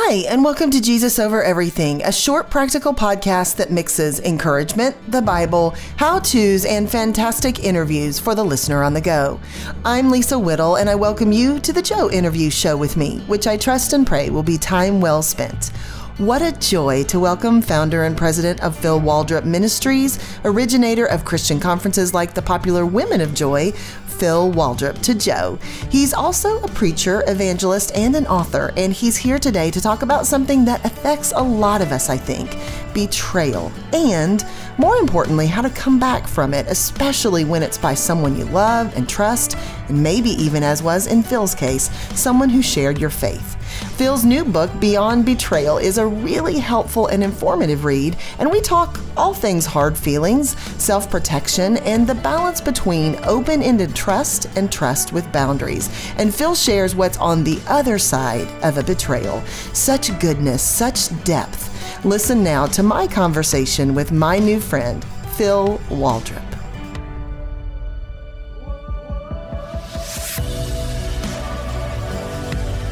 Hi, 0.00 0.18
and 0.28 0.44
welcome 0.44 0.70
to 0.70 0.80
Jesus 0.80 1.18
Over 1.18 1.42
Everything, 1.42 2.04
a 2.04 2.12
short 2.12 2.50
practical 2.50 2.94
podcast 2.94 3.56
that 3.56 3.72
mixes 3.72 4.20
encouragement, 4.20 4.96
the 5.10 5.20
Bible, 5.20 5.74
how 5.96 6.20
to's, 6.20 6.64
and 6.64 6.88
fantastic 6.88 7.64
interviews 7.64 8.16
for 8.16 8.36
the 8.36 8.44
listener 8.44 8.84
on 8.84 8.94
the 8.94 9.00
go. 9.00 9.40
I'm 9.84 10.12
Lisa 10.12 10.38
Whittle, 10.38 10.76
and 10.76 10.88
I 10.88 10.94
welcome 10.94 11.32
you 11.32 11.58
to 11.58 11.72
the 11.72 11.82
Joe 11.82 12.08
Interview 12.12 12.48
Show 12.48 12.76
with 12.76 12.96
me, 12.96 13.18
which 13.26 13.48
I 13.48 13.56
trust 13.56 13.92
and 13.92 14.06
pray 14.06 14.30
will 14.30 14.44
be 14.44 14.56
time 14.56 15.00
well 15.00 15.20
spent. 15.20 15.72
What 16.18 16.42
a 16.42 16.50
joy 16.50 17.04
to 17.04 17.20
welcome 17.20 17.62
founder 17.62 18.02
and 18.02 18.16
president 18.16 18.60
of 18.60 18.76
Phil 18.76 19.00
Waldrep 19.00 19.44
Ministries, 19.44 20.18
originator 20.44 21.06
of 21.06 21.24
Christian 21.24 21.60
conferences 21.60 22.12
like 22.12 22.34
the 22.34 22.42
popular 22.42 22.84
Women 22.84 23.20
of 23.20 23.34
Joy, 23.34 23.70
Phil 23.70 24.52
Waldrep, 24.52 25.00
to 25.02 25.14
Joe. 25.14 25.60
He's 25.90 26.12
also 26.12 26.58
a 26.64 26.68
preacher, 26.70 27.22
evangelist, 27.28 27.92
and 27.94 28.16
an 28.16 28.26
author, 28.26 28.72
and 28.76 28.92
he's 28.92 29.16
here 29.16 29.38
today 29.38 29.70
to 29.70 29.80
talk 29.80 30.02
about 30.02 30.26
something 30.26 30.64
that 30.64 30.84
affects 30.84 31.32
a 31.36 31.40
lot 31.40 31.80
of 31.80 31.92
us, 31.92 32.10
I 32.10 32.16
think 32.16 32.56
betrayal, 32.94 33.70
and 33.92 34.44
more 34.76 34.96
importantly, 34.96 35.46
how 35.46 35.62
to 35.62 35.70
come 35.70 36.00
back 36.00 36.26
from 36.26 36.52
it, 36.52 36.66
especially 36.66 37.44
when 37.44 37.62
it's 37.62 37.78
by 37.78 37.94
someone 37.94 38.36
you 38.36 38.46
love 38.46 38.92
and 38.96 39.08
trust, 39.08 39.56
and 39.86 40.02
maybe 40.02 40.30
even, 40.30 40.64
as 40.64 40.82
was 40.82 41.06
in 41.06 41.22
Phil's 41.22 41.54
case, 41.54 41.90
someone 42.18 42.48
who 42.48 42.60
shared 42.60 42.98
your 42.98 43.10
faith. 43.10 43.54
Phil's 43.96 44.24
new 44.24 44.44
book, 44.44 44.70
Beyond 44.80 45.24
Betrayal, 45.24 45.78
is 45.78 45.98
a 45.98 46.06
really 46.06 46.58
helpful 46.58 47.08
and 47.08 47.22
informative 47.22 47.84
read, 47.84 48.16
and 48.38 48.50
we 48.50 48.60
talk 48.60 49.00
all 49.16 49.34
things 49.34 49.66
hard 49.66 49.96
feelings, 49.96 50.58
self 50.80 51.10
protection, 51.10 51.78
and 51.78 52.06
the 52.06 52.14
balance 52.14 52.60
between 52.60 53.18
open 53.24 53.62
ended 53.62 53.94
trust 53.94 54.48
and 54.56 54.70
trust 54.70 55.12
with 55.12 55.30
boundaries. 55.32 55.90
And 56.16 56.34
Phil 56.34 56.54
shares 56.54 56.94
what's 56.94 57.18
on 57.18 57.44
the 57.44 57.60
other 57.66 57.98
side 57.98 58.48
of 58.62 58.78
a 58.78 58.82
betrayal. 58.82 59.42
Such 59.72 60.18
goodness, 60.20 60.62
such 60.62 61.08
depth. 61.24 61.74
Listen 62.04 62.44
now 62.44 62.66
to 62.66 62.82
my 62.82 63.06
conversation 63.06 63.94
with 63.94 64.12
my 64.12 64.38
new 64.38 64.60
friend, 64.60 65.04
Phil 65.36 65.78
Waldrep. 65.88 66.47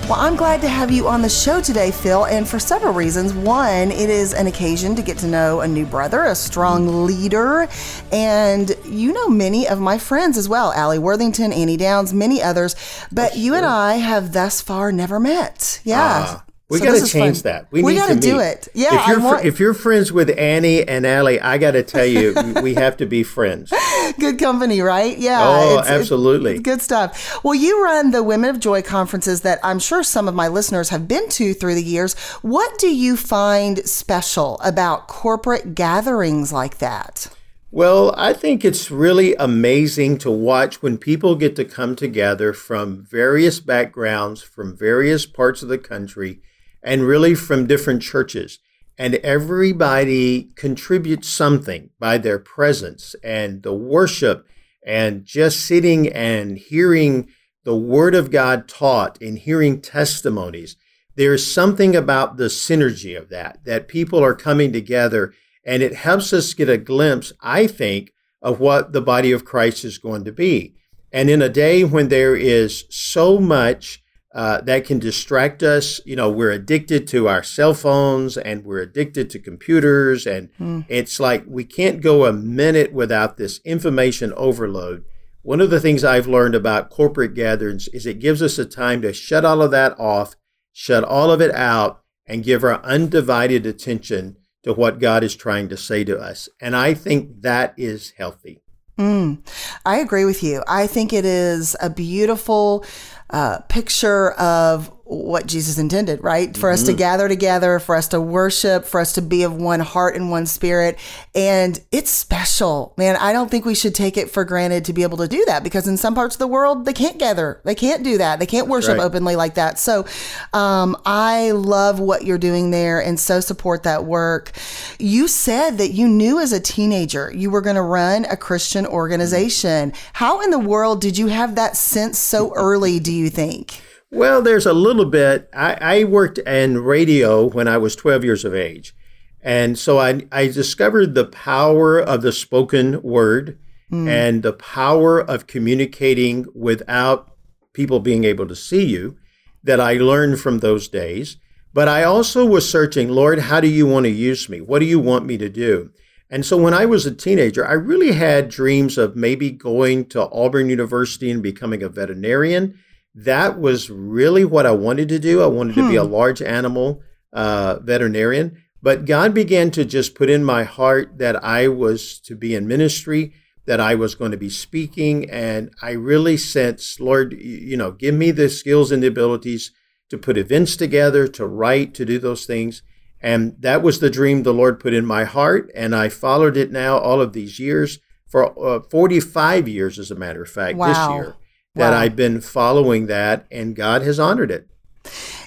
Well, 0.09 0.21
I'm 0.21 0.37
glad 0.37 0.61
to 0.61 0.69
have 0.69 0.93
you 0.93 1.09
on 1.09 1.21
the 1.23 1.29
show 1.29 1.61
today, 1.61 1.91
Phil, 1.91 2.27
and 2.27 2.49
for 2.49 2.61
several 2.61 2.93
reasons. 2.93 3.33
One, 3.33 3.91
it 3.91 4.09
is 4.09 4.35
an 4.35 4.47
occasion 4.47 4.95
to 4.95 5.03
get 5.03 5.19
to 5.19 5.27
know 5.27 5.63
a 5.63 5.67
new 5.67 5.85
brother, 5.85 6.27
a 6.27 6.37
strong 6.37 7.07
leader, 7.07 7.67
and 8.13 8.71
you 8.85 9.13
know 9.13 9.29
many 9.29 9.67
of 9.67 9.81
my 9.81 9.99
friends 9.99 10.39
as 10.39 10.49
well 10.49 10.73
Alli 10.75 11.01
Worthington, 11.01 11.53
Annie 11.53 11.77
Downs, 11.77 12.15
many 12.15 12.41
others. 12.41 12.77
But 13.11 13.37
you 13.37 13.57
and 13.57 13.67
I 13.67 13.97
have 13.97 14.33
thus 14.33 14.61
far 14.61 14.93
never 14.93 15.19
met. 15.19 15.81
Yeah. 15.83 16.39
Uh, 16.39 16.46
we 16.69 16.79
so 16.79 16.85
got 16.87 16.95
to 16.95 17.07
change 17.07 17.43
fun. 17.43 17.53
that. 17.53 17.69
We, 17.71 17.85
we 17.85 17.95
got 17.95 18.09
to 18.09 18.19
do 18.19 18.41
it. 18.41 18.67
Yeah. 18.75 19.01
If 19.01 19.09
you're, 19.09 19.21
want... 19.21 19.45
if 19.45 19.61
you're 19.61 19.75
friends 19.75 20.13
with 20.13 20.37
Annie 20.37 20.87
and 20.87 21.07
Alli, 21.07 21.41
I 21.41 21.59
got 21.59 21.73
to 21.73 21.85
tell 21.85 22.05
you, 22.05 22.35
we 22.61 22.75
have 22.75 22.97
to 22.97 23.07
be 23.07 23.23
friends. 23.23 23.73
Good 24.19 24.41
company, 24.41 24.81
right? 24.81 25.17
Yeah. 25.17 25.39
Oh, 25.43 25.79
it's, 25.79 25.89
absolutely. 25.89 26.53
It's 26.53 26.63
good 26.63 26.81
stuff. 26.81 27.39
Well, 27.45 27.55
you 27.55 27.85
run 27.85 28.11
the 28.11 28.23
Women 28.23 28.51
of 28.51 28.61
Joy 28.61 28.83
conferences 28.83 29.43
that 29.43 29.61
I'm 29.63 29.79
sure 29.79 30.03
some 30.03 30.27
of 30.27 30.35
my 30.35 30.49
listeners 30.49 30.89
have 30.89 31.07
been 31.07 31.29
to 31.31 31.55
through 31.55 31.75
the 31.75 31.83
years. 31.83 32.15
What 32.43 32.79
do 32.79 32.89
you 32.89 33.17
find 33.17 33.87
special 33.87 34.59
about 34.65 35.07
corporate 35.07 35.75
gatherings 35.75 36.53
like 36.53 36.79
that? 36.79 37.29
Well, 37.71 38.15
I 38.17 38.33
think 38.33 38.65
it's 38.65 38.91
really 38.91 39.35
amazing 39.37 40.19
to 40.19 40.31
watch 40.31 40.83
when 40.83 40.99
people 40.99 41.37
get 41.37 41.57
to 41.57 41.65
come 41.65 41.95
together 41.95 42.53
from 42.53 43.05
various 43.05 43.61
backgrounds, 43.61 44.41
from 44.43 44.77
various 44.77 45.27
parts 45.27 45.63
of 45.63 45.69
the 45.69 45.79
country 45.79 46.41
and 46.87 47.03
really 47.03 47.35
from 47.35 47.67
different 47.67 48.01
churches. 48.01 48.61
And 48.97 49.17
everybody 49.17 50.53
contributes 50.55 51.29
something 51.29 51.91
by 51.99 52.17
their 52.17 52.39
presence 52.39 53.17
and 53.25 53.63
the 53.65 53.75
worship 53.75 54.47
and 54.87 55.25
just 55.25 55.67
sitting 55.67 56.09
and 56.09 56.57
hearing 56.57 57.29
the 57.65 57.77
Word 57.77 58.15
of 58.15 58.31
God 58.31 58.69
taught 58.69 59.21
and 59.21 59.37
hearing 59.37 59.81
testimonies. 59.81 60.77
There's 61.17 61.53
something 61.53 61.97
about 61.97 62.37
the 62.37 62.45
synergy 62.45 63.19
of 63.19 63.29
that, 63.31 63.65
that 63.65 63.89
people 63.89 64.23
are 64.23 64.35
coming 64.35 64.73
together 64.73 65.35
and 65.67 65.83
it 65.83 65.95
helps 65.95 66.33
us 66.33 66.55
get 66.55 66.69
a 66.69 66.79
glimpse, 66.79 67.33
I 67.41 67.67
think, 67.67 68.13
of 68.41 68.61
what 68.61 68.93
the 68.93 69.03
body 69.03 69.33
of 69.33 69.45
Christ 69.45 69.85
is 69.85 69.99
going 69.99 70.25
to 70.25 70.33
be. 70.33 70.77
And 71.13 71.29
in 71.29 71.43
a 71.43 71.49
day 71.49 71.83
when 71.83 72.09
there 72.09 72.37
is 72.37 72.85
so 72.89 73.41
much 73.41 74.05
uh, 74.37 74.61
that 74.61 74.85
can 74.85 74.99
distract 74.99 75.63
us. 75.63 75.99
You 76.05 76.15
know, 76.15 76.31
we're 76.31 76.51
addicted 76.51 77.09
to 77.09 77.27
our 77.27 77.43
cell 77.43 77.73
phones 77.73 78.37
and 78.37 78.67
we're 78.67 78.83
addicted 78.83 79.31
to 79.31 79.39
computers. 79.39 80.27
And 80.27 80.51
mm. 80.61 80.85
it's 80.91 81.19
like 81.19 81.45
we 81.47 81.65
can't 81.65 82.03
go 82.03 82.27
a 82.27 82.35
minute 82.35 82.93
without 82.93 83.39
this 83.39 83.61
information 83.65 84.35
overload. 84.37 85.07
One 85.41 85.63
of 85.63 85.71
the 85.71 85.81
things 85.81 86.05
I've 86.05 86.27
learned 86.27 86.55
about 86.55 86.91
corporate 86.91 87.33
gatherings 87.33 87.89
is 87.89 88.05
it 88.05 88.19
gives 88.19 88.43
us 88.43 88.59
a 88.59 88.67
time 88.67 89.01
to 89.03 89.15
shut 89.15 89.47
all 89.47 89.63
of 89.63 89.71
that 89.71 89.99
off, 89.99 90.37
shut 90.71 91.03
all 91.03 91.31
of 91.31 91.41
it 91.41 91.55
out, 91.55 92.03
and 92.27 92.45
give 92.45 92.63
our 92.63 92.83
undivided 92.83 93.65
attention 93.65 94.37
to 94.65 94.75
what 94.75 94.99
God 94.99 95.25
is 95.25 95.35
trying 95.35 95.71
to 95.71 95.79
say 95.79 96.05
to 96.05 96.19
us. 96.19 96.51
And 96.61 96.77
I 96.77 96.93
think 96.93 97.41
that 97.41 97.73
is 97.79 98.13
healthy. 98.19 98.61
Mm, 98.99 99.47
I 99.85 99.97
agree 99.99 100.25
with 100.25 100.43
you. 100.43 100.63
I 100.67 100.87
think 100.87 101.13
it 101.13 101.27
is 101.27 101.77
a 101.81 101.91
beautiful 101.91 102.85
uh, 103.31 103.61
picture 103.69 104.33
of 104.33 104.91
what 105.07 105.47
Jesus 105.47 105.79
intended, 105.79 106.23
right? 106.25 106.57
For 106.57 106.67
mm-hmm. 106.67 106.75
us 106.75 106.83
to 106.83 106.91
mm-hmm. 106.91 106.99
gather 106.99 107.29
together, 107.29 107.79
for 107.79 107.95
us 107.95 108.09
to 108.09 108.21
worship, 108.21 108.85
for 108.85 109.01
us 109.01 109.13
to 109.13 109.23
be 109.23 109.45
of 109.45 109.55
one 109.55 109.79
heart 109.79 110.17
and 110.17 110.33
one 110.33 110.47
spirit. 110.47 110.99
And 111.33 111.81
it's 111.93 112.11
special, 112.11 112.93
man. 112.97 113.15
I 113.17 113.33
don't 113.33 113.49
think 113.49 113.65
we 113.65 113.77
should 113.77 113.95
take 113.95 114.17
it 114.17 114.31
for 114.31 114.45
granted 114.45 114.85
to 114.87 114.93
be 114.93 115.05
able 115.05 115.19
to 115.19 115.29
do 115.29 115.45
that 115.47 115.63
because 115.63 115.87
in 115.87 115.97
some 115.97 116.17
parts 116.17 116.35
of 116.35 116.41
the 116.41 116.49
world, 116.49 116.87
they 116.87 116.93
can't 116.93 117.19
gather. 117.19 117.61
They 117.65 117.77
can't 117.77 118.03
do 118.03 118.19
that. 118.19 118.41
They 118.41 118.47
can't 118.47 118.67
worship 118.67 118.99
right. 118.99 119.05
openly 119.05 119.37
like 119.37 119.55
that. 119.55 119.79
So 119.79 120.07
um, 120.53 120.97
I 121.07 121.53
love 121.53 122.01
what 122.01 122.25
you're 122.25 122.37
doing 122.37 122.73
there 122.73 123.01
and 123.01 123.19
so 123.21 123.39
support 123.39 123.85
that 123.85 124.05
work. 124.05 124.51
You 124.99 125.29
said 125.29 125.79
that 125.79 125.93
you 125.93 126.09
knew 126.09 126.41
as 126.41 126.53
a 126.53 126.61
teenager 126.61 127.33
you 127.33 127.51
were 127.51 127.61
going 127.61 127.77
to 127.77 127.83
run 127.83 128.25
a 128.25 128.37
Christian 128.37 128.85
organization. 128.85 129.93
How 130.15 130.41
in 130.41 130.51
the 130.51 130.59
world 130.59 131.01
did 131.01 131.17
you 131.17 131.29
have 131.29 131.55
that 131.55 131.77
sense 131.77 132.19
so 132.19 132.53
early, 132.55 132.99
do 132.99 133.13
you 133.13 133.31
think? 133.31 133.83
Well, 134.11 134.41
there's 134.41 134.67
a 134.67 134.73
little 134.73 135.05
bit. 135.05 135.49
I, 135.53 136.01
I, 136.01 136.05
worked 136.05 136.39
in 136.39 136.79
radio 136.79 137.45
when 137.45 137.67
I 137.67 137.77
was 137.77 137.97
12 137.97 138.25
years 138.25 138.45
of 138.45 138.55
age. 138.55 138.95
And 139.43 139.79
so 139.79 139.99
I, 139.99 140.27
I 140.31 140.47
discovered 140.47 141.15
the 141.15 141.25
power 141.25 141.99
of 141.99 142.23
the 142.23 142.33
spoken 142.33 143.03
word 143.03 143.59
mm. 143.91 144.09
and 144.09 144.43
the 144.43 144.53
power 144.53 145.21
of 145.21 145.47
communicating 145.47 146.47
without 146.55 147.37
people 147.73 148.01
being 148.01 148.25
able 148.25 148.47
to 148.47 148.57
see 148.57 148.85
you 148.85 149.17
that 149.63 149.81
I 149.81 149.95
learned 149.95 150.41
from 150.41 150.59
those 150.59 150.89
days. 150.89 151.37
But 151.73 151.89
I 151.89 152.05
also 152.05 152.47
was 152.47 152.69
searching, 152.69 153.09
Lord, 153.09 153.39
how 153.39 153.61
do 153.61 153.69
you 153.69 153.87
want 153.87 154.05
to 154.05 154.11
use 154.11 154.49
me? 154.49 154.61
What 154.61 154.79
do 154.79 154.87
you 154.87 154.99
want 154.99 155.27
me 155.27 155.37
to 155.39 155.49
do? 155.49 155.91
And 156.31 156.45
so 156.45 156.57
when 156.57 156.75
I 156.75 156.87
was 156.87 157.07
a 157.07 157.15
teenager, 157.15 157.67
I 157.67 157.75
really 157.75 158.13
had 158.13 158.49
dreams 158.49 158.99
of 158.99 159.15
maybe 159.15 159.51
going 159.51 160.07
to 160.07 160.29
Auburn 160.31 160.71
University 160.71 161.31
and 161.31 161.43
becoming 161.43 161.83
a 161.83 161.89
veterinarian 161.89 162.79
that 163.17 163.59
was 163.59 163.89
really 163.89 164.45
what 164.45 164.67
I 164.67 164.73
wanted 164.73 165.09
to 165.09 165.19
do. 165.19 165.43
I 165.43 165.47
wanted 165.47 165.75
hmm. 165.75 165.81
to 165.81 165.89
be 165.89 165.97
a 165.97 166.05
hmm. 166.05 166.13
large 166.13 166.43
animal 166.43 167.03
uh, 167.33 167.79
veterinarian. 167.81 168.63
But 168.83 169.07
God 169.07 169.35
began 169.35 169.71
to 169.73 169.85
just 169.85 170.15
put 170.15 170.31
in 170.31 170.45
my 170.45 170.63
heart 170.63 171.19
that 171.19 171.43
I 171.43 171.67
was 171.67 172.21
to 172.21 172.37
be 172.37 172.55
in 172.55 172.69
ministry, 172.69 173.33
that 173.65 173.81
I 173.81 173.95
was 173.95 174.15
going 174.15 174.31
to 174.31 174.37
be 174.37 174.51
speaking. 174.51 175.29
And 175.31 175.71
I 175.83 175.93
really 175.93 176.37
sensed, 176.37 177.01
Lord, 177.01 177.33
you 177.33 177.77
know, 177.77 177.91
give 177.91 178.15
me 178.15 178.31
the 178.31 178.51
skills 178.51 178.93
and 178.93 179.03
the 179.03 179.09
abilities 179.09 179.73
to 180.11 180.19
put 180.19 180.37
events 180.37 180.77
together, 180.77 181.27
to 181.27 181.47
write, 181.47 181.95
to 181.95 182.05
do 182.05 182.19
those 182.19 182.45
things. 182.45 182.83
And 183.21 183.57
that 183.61 183.83
was 183.83 183.99
the 183.99 184.11
dream 184.11 184.43
the 184.43 184.55
Lord 184.55 184.79
put 184.79 184.93
in 184.93 185.07
my 185.07 185.25
heart. 185.25 185.71
And 185.75 185.97
I 185.97 186.11
followed 186.11 186.57
it 186.57 186.71
now 186.71 186.99
all 186.99 187.21
of 187.21 187.33
these 187.33 187.59
years 187.59 187.99
for 188.29 188.57
uh, 188.65 188.81
45 188.91 189.67
years, 189.67 189.99
as 189.99 190.11
a 190.11 190.15
matter 190.15 190.43
of 190.43 190.51
fact, 190.51 190.77
wow. 190.77 190.87
this 190.87 191.25
year 191.25 191.37
that 191.77 191.93
wow. 191.93 191.99
I've 191.99 192.17
been 192.17 192.41
following 192.41 193.07
that, 193.07 193.47
and 193.51 193.77
God 193.77 194.03
has 194.03 194.19
honored 194.19 194.51
it. 194.51 194.67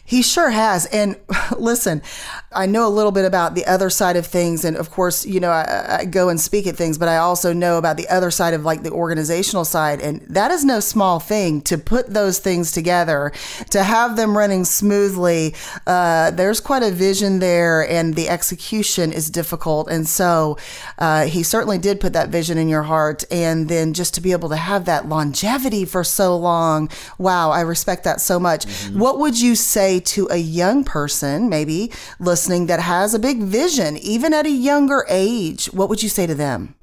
He 0.06 0.22
sure 0.22 0.50
has. 0.50 0.86
And 0.88 1.18
listen, 1.58 2.02
I 2.52 2.66
know 2.66 2.88
a 2.88 2.90
little 2.90 3.12
bit 3.12 3.26
about 3.26 3.56
the 3.56 3.66
other 3.66 3.90
side 3.90 4.16
of 4.16 4.26
things. 4.26 4.66
And 4.66 4.76
of 4.76 4.90
course, 4.90 5.26
you 5.26 5.40
know, 5.40 5.52
I, 5.52 6.00
I, 6.00 6.06
go 6.06 6.30
and 6.30 6.40
speak 6.40 6.66
at 6.68 6.76
things, 6.76 6.98
but 6.98 7.08
I 7.08 7.18
also 7.18 7.54
know 7.54 7.78
about 7.78 7.98
the 7.98 8.08
other 8.10 8.32
side 8.32 8.54
of 8.54 8.66
like 8.66 8.84
the 8.84 8.92
organizational 8.92 9.66
side. 9.66 10.02
And 10.02 10.22
that 10.22 10.52
is 10.52 10.66
no 10.66 10.80
small 10.80 11.20
thing 11.20 11.62
to 11.62 11.78
put 11.78 12.14
those 12.14 12.40
things 12.40 12.72
together, 12.72 13.32
to 13.70 13.84
have 13.84 14.16
them 14.16 14.36
running 14.36 14.66
smoothly. 14.66 15.54
Uh, 15.86 16.32
there's 16.32 16.60
quite 16.60 16.82
a 16.82 16.92
vision 16.92 17.40
there, 17.40 17.88
and 17.88 18.16
the 18.16 18.30
execution 18.30 19.14
is 19.14 19.30
difficult. 19.30 19.90
And 19.90 20.08
so 20.08 20.58
uh, 20.98 21.26
he 21.26 21.44
certainly 21.44 21.78
did 21.78 22.00
put 22.00 22.14
that 22.14 22.30
vision 22.30 22.58
in 22.58 22.68
your 22.68 22.84
heart. 22.84 23.24
And 23.30 23.70
then 23.70 23.94
just 23.94 24.16
to 24.16 24.22
be 24.22 24.32
able 24.32 24.50
to 24.50 24.58
have 24.58 24.86
that 24.86 25.08
longevity 25.08 25.86
for 25.86 26.04
so 26.04 26.36
long, 26.36 26.90
wow, 27.20 27.52
I 27.52 27.62
respect 27.62 28.04
that 28.06 28.22
so 28.22 28.40
much. 28.40 28.66
Mm-hmm. 28.66 29.00
What 29.00 29.20
would 29.20 29.40
you 29.40 29.56
say? 29.56 30.00
to 30.10 30.28
a 30.32 30.38
young 30.38 30.84
person, 30.84 31.50
maybe 31.50 31.92
listening, 32.20 32.39
that 32.48 32.80
has 32.80 33.14
a 33.14 33.20
big 33.20 33.42
vision, 33.42 33.98
even 33.98 34.34
at 34.34 34.46
a 34.46 34.52
younger 34.52 35.06
age? 35.10 35.66
What 35.68 35.90
would 35.90 36.02
you 36.02 36.10
say 36.10 36.26
to 36.28 36.36
them? 36.36 36.76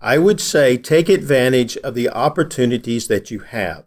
I 0.00 0.18
would 0.18 0.40
say 0.40 0.76
take 0.76 1.08
advantage 1.08 1.76
of 1.78 1.94
the 1.94 2.10
opportunities 2.10 3.08
that 3.08 3.30
you 3.30 3.40
have. 3.40 3.84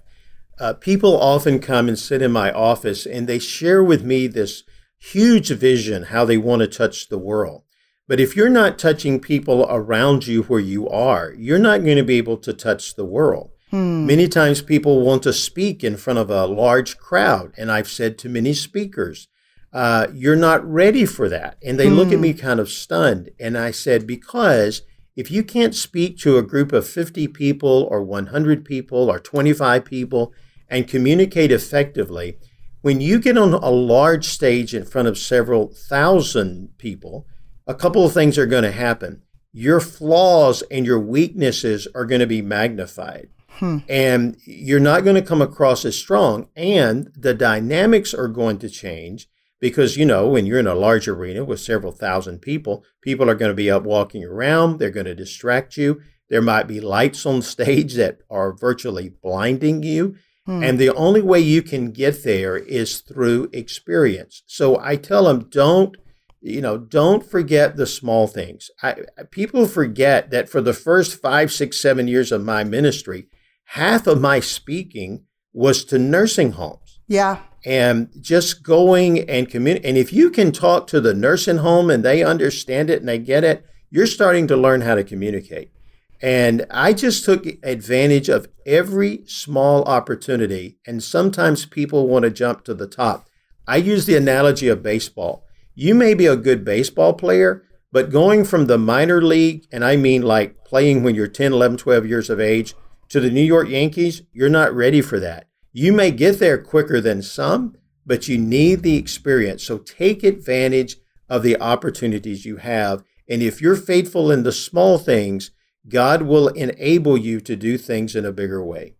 Uh, 0.59 0.73
people 0.73 1.19
often 1.19 1.59
come 1.59 1.87
and 1.87 1.97
sit 1.97 2.21
in 2.21 2.31
my 2.31 2.51
office 2.51 3.05
and 3.05 3.27
they 3.27 3.39
share 3.39 3.83
with 3.83 4.03
me 4.03 4.27
this 4.27 4.63
huge 4.97 5.49
vision 5.49 6.03
how 6.03 6.25
they 6.25 6.37
want 6.37 6.61
to 6.61 6.67
touch 6.67 7.09
the 7.09 7.19
world. 7.19 7.63
But 8.07 8.19
if 8.19 8.35
you're 8.35 8.49
not 8.49 8.79
touching 8.79 9.19
people 9.19 9.67
around 9.69 10.25
you 10.25 10.43
where 10.43 10.59
you 10.59 10.87
are, 10.89 11.33
you're 11.37 11.59
not 11.59 11.83
going 11.83 11.97
to 11.97 12.03
be 12.03 12.17
able 12.17 12.37
to 12.37 12.53
touch 12.53 12.95
the 12.95 13.05
world. 13.05 13.51
Hmm. 13.69 14.05
Many 14.05 14.27
times 14.27 14.61
people 14.61 15.01
want 15.01 15.23
to 15.23 15.33
speak 15.33 15.83
in 15.83 15.97
front 15.97 16.17
of 16.17 16.29
a 16.29 16.45
large 16.45 16.97
crowd. 16.97 17.53
And 17.57 17.71
I've 17.71 17.89
said 17.89 18.17
to 18.19 18.29
many 18.29 18.53
speakers, 18.53 19.27
uh, 19.73 20.07
you're 20.13 20.35
not 20.35 20.65
ready 20.65 21.05
for 21.05 21.29
that. 21.29 21.57
And 21.63 21.79
they 21.79 21.89
hmm. 21.89 21.95
look 21.95 22.07
at 22.09 22.15
hmm. 22.15 22.21
me 22.21 22.33
kind 22.33 22.59
of 22.59 22.69
stunned. 22.69 23.29
And 23.39 23.57
I 23.57 23.71
said, 23.71 24.07
because 24.07 24.81
if 25.15 25.31
you 25.31 25.43
can't 25.43 25.75
speak 25.75 26.17
to 26.19 26.37
a 26.37 26.43
group 26.43 26.71
of 26.71 26.87
50 26.87 27.27
people 27.29 27.87
or 27.91 28.03
100 28.03 28.63
people 28.63 29.09
or 29.09 29.19
25 29.19 29.83
people 29.83 30.33
and 30.69 30.87
communicate 30.87 31.51
effectively, 31.51 32.37
when 32.81 33.01
you 33.01 33.19
get 33.19 33.37
on 33.37 33.53
a 33.53 33.69
large 33.69 34.27
stage 34.27 34.73
in 34.73 34.85
front 34.85 35.07
of 35.07 35.17
several 35.17 35.73
thousand 35.73 36.77
people, 36.77 37.25
a 37.65 37.75
couple 37.75 38.05
of 38.05 38.13
things 38.13 38.37
are 38.37 38.45
going 38.45 38.63
to 38.63 38.71
happen. 38.71 39.23
Your 39.51 39.79
flaws 39.79 40.61
and 40.69 40.85
your 40.85 40.99
weaknesses 40.99 41.87
are 41.95 42.05
going 42.05 42.21
to 42.21 42.27
be 42.27 42.41
magnified. 42.41 43.29
Hmm. 43.49 43.79
And 43.89 44.37
you're 44.45 44.79
not 44.79 45.03
going 45.03 45.15
to 45.15 45.27
come 45.27 45.41
across 45.41 45.83
as 45.83 45.97
strong. 45.97 46.47
And 46.55 47.11
the 47.15 47.33
dynamics 47.33 48.13
are 48.13 48.27
going 48.27 48.59
to 48.59 48.69
change 48.69 49.27
because 49.59 49.98
you 49.98 50.06
know 50.06 50.27
when 50.27 50.45
you're 50.45 50.59
in 50.59 50.68
a 50.68 50.75
large 50.75 51.07
arena 51.07 51.44
with 51.44 51.59
several 51.59 51.92
thousand 51.92 52.39
people 52.39 52.83
people 53.01 53.30
are 53.30 53.36
going 53.36 53.51
to 53.51 53.56
be 53.56 53.71
up 53.71 53.83
walking 53.83 54.24
around 54.24 54.77
they're 54.77 54.89
going 54.89 55.06
to 55.06 55.15
distract 55.15 55.77
you 55.77 56.01
there 56.30 56.42
might 56.42 56.68
be 56.68 56.80
lights 56.80 57.25
on 57.25 57.42
stage 57.42 57.95
that 57.95 58.19
are 58.30 58.54
virtually 58.54 59.09
blinding 59.09 59.83
you 59.83 60.15
hmm. 60.45 60.63
and 60.63 60.80
the 60.80 60.94
only 60.94 61.21
way 61.21 61.39
you 61.39 61.62
can 61.62 61.92
get 61.92 62.24
there 62.24 62.57
is 62.57 63.00
through 63.00 63.50
experience. 63.54 64.44
So 64.45 64.80
i 64.80 64.95
tell 64.95 65.25
them 65.25 65.50
don't 65.50 65.95
you 66.42 66.62
know 66.62 66.77
don't 66.77 67.25
forget 67.25 67.75
the 67.75 67.88
small 67.88 68.27
things. 68.27 68.69
I, 68.83 68.98
people 69.31 69.68
forget 69.68 70.30
that 70.31 70.50
for 70.50 70.62
the 70.62 70.74
first 70.74 71.19
five 71.21 71.51
six 71.51 71.81
seven 71.81 72.07
years 72.07 72.31
of 72.31 72.44
my 72.44 72.63
ministry 72.63 73.27
half 73.71 74.07
of 74.07 74.21
my 74.21 74.39
speaking 74.39 75.25
was 75.51 75.83
to 75.86 75.98
nursing 75.98 76.51
homes. 76.53 77.00
Yeah 77.07 77.39
and 77.67 78.09
just 78.21 78.63
going 78.63 79.29
and 79.29 79.49
communicate. 79.49 79.85
And 79.85 79.97
if 79.97 80.13
you 80.13 80.31
can 80.31 80.53
talk 80.53 80.87
to 80.87 81.01
the 81.01 81.13
nursing 81.13 81.57
home 81.57 81.89
and 81.89 82.01
they 82.01 82.23
understand 82.23 82.89
it 82.89 83.01
and 83.01 83.09
they 83.09 83.19
get 83.19 83.43
it, 83.43 83.65
you're 83.89 84.07
starting 84.07 84.47
to 84.47 84.55
learn 84.55 84.81
how 84.81 84.95
to 84.95 85.03
communicate. 85.03 85.73
And 86.21 86.65
I 86.71 86.93
just 86.93 87.25
took 87.25 87.45
advantage 87.63 88.29
of 88.29 88.47
every 88.65 89.25
small 89.27 89.83
opportunity. 89.83 90.77
And 90.87 91.03
sometimes 91.03 91.65
people 91.65 92.07
want 92.07 92.23
to 92.23 92.31
jump 92.31 92.63
to 92.63 92.73
the 92.73 92.87
top. 92.87 93.27
I 93.67 93.75
use 93.75 94.05
the 94.05 94.15
analogy 94.15 94.69
of 94.69 94.81
baseball. 94.81 95.43
You 95.75 95.93
may 95.93 96.13
be 96.13 96.25
a 96.25 96.37
good 96.37 96.63
baseball 96.63 97.15
player, 97.15 97.65
but 97.91 98.11
going 98.11 98.45
from 98.45 98.67
the 98.67 98.77
minor 98.77 99.21
league, 99.21 99.65
and 99.73 99.83
I 99.83 99.97
mean 99.97 100.21
like 100.21 100.63
playing 100.63 101.03
when 101.03 101.15
you're 101.15 101.27
10, 101.27 101.51
11, 101.51 101.79
12 101.79 102.05
years 102.05 102.29
of 102.29 102.39
age, 102.39 102.75
to 103.09 103.19
the 103.19 103.29
New 103.29 103.43
York 103.43 103.67
Yankees, 103.67 104.21
you're 104.31 104.47
not 104.47 104.73
ready 104.73 105.01
for 105.01 105.19
that. 105.19 105.47
You 105.71 105.93
may 105.93 106.11
get 106.11 106.39
there 106.39 106.57
quicker 106.57 106.99
than 106.99 107.21
some, 107.21 107.75
but 108.05 108.27
you 108.27 108.37
need 108.37 108.83
the 108.83 108.97
experience. 108.97 109.63
So 109.63 109.77
take 109.77 110.23
advantage 110.23 110.97
of 111.29 111.43
the 111.43 111.59
opportunities 111.61 112.45
you 112.45 112.57
have. 112.57 113.03
And 113.29 113.41
if 113.41 113.61
you're 113.61 113.75
faithful 113.75 114.31
in 114.31 114.43
the 114.43 114.51
small 114.51 114.97
things, 114.97 115.51
God 115.87 116.23
will 116.23 116.49
enable 116.49 117.17
you 117.17 117.39
to 117.41 117.55
do 117.55 117.77
things 117.77 118.15
in 118.15 118.25
a 118.25 118.31
bigger 118.31 118.63
way. 118.63 118.96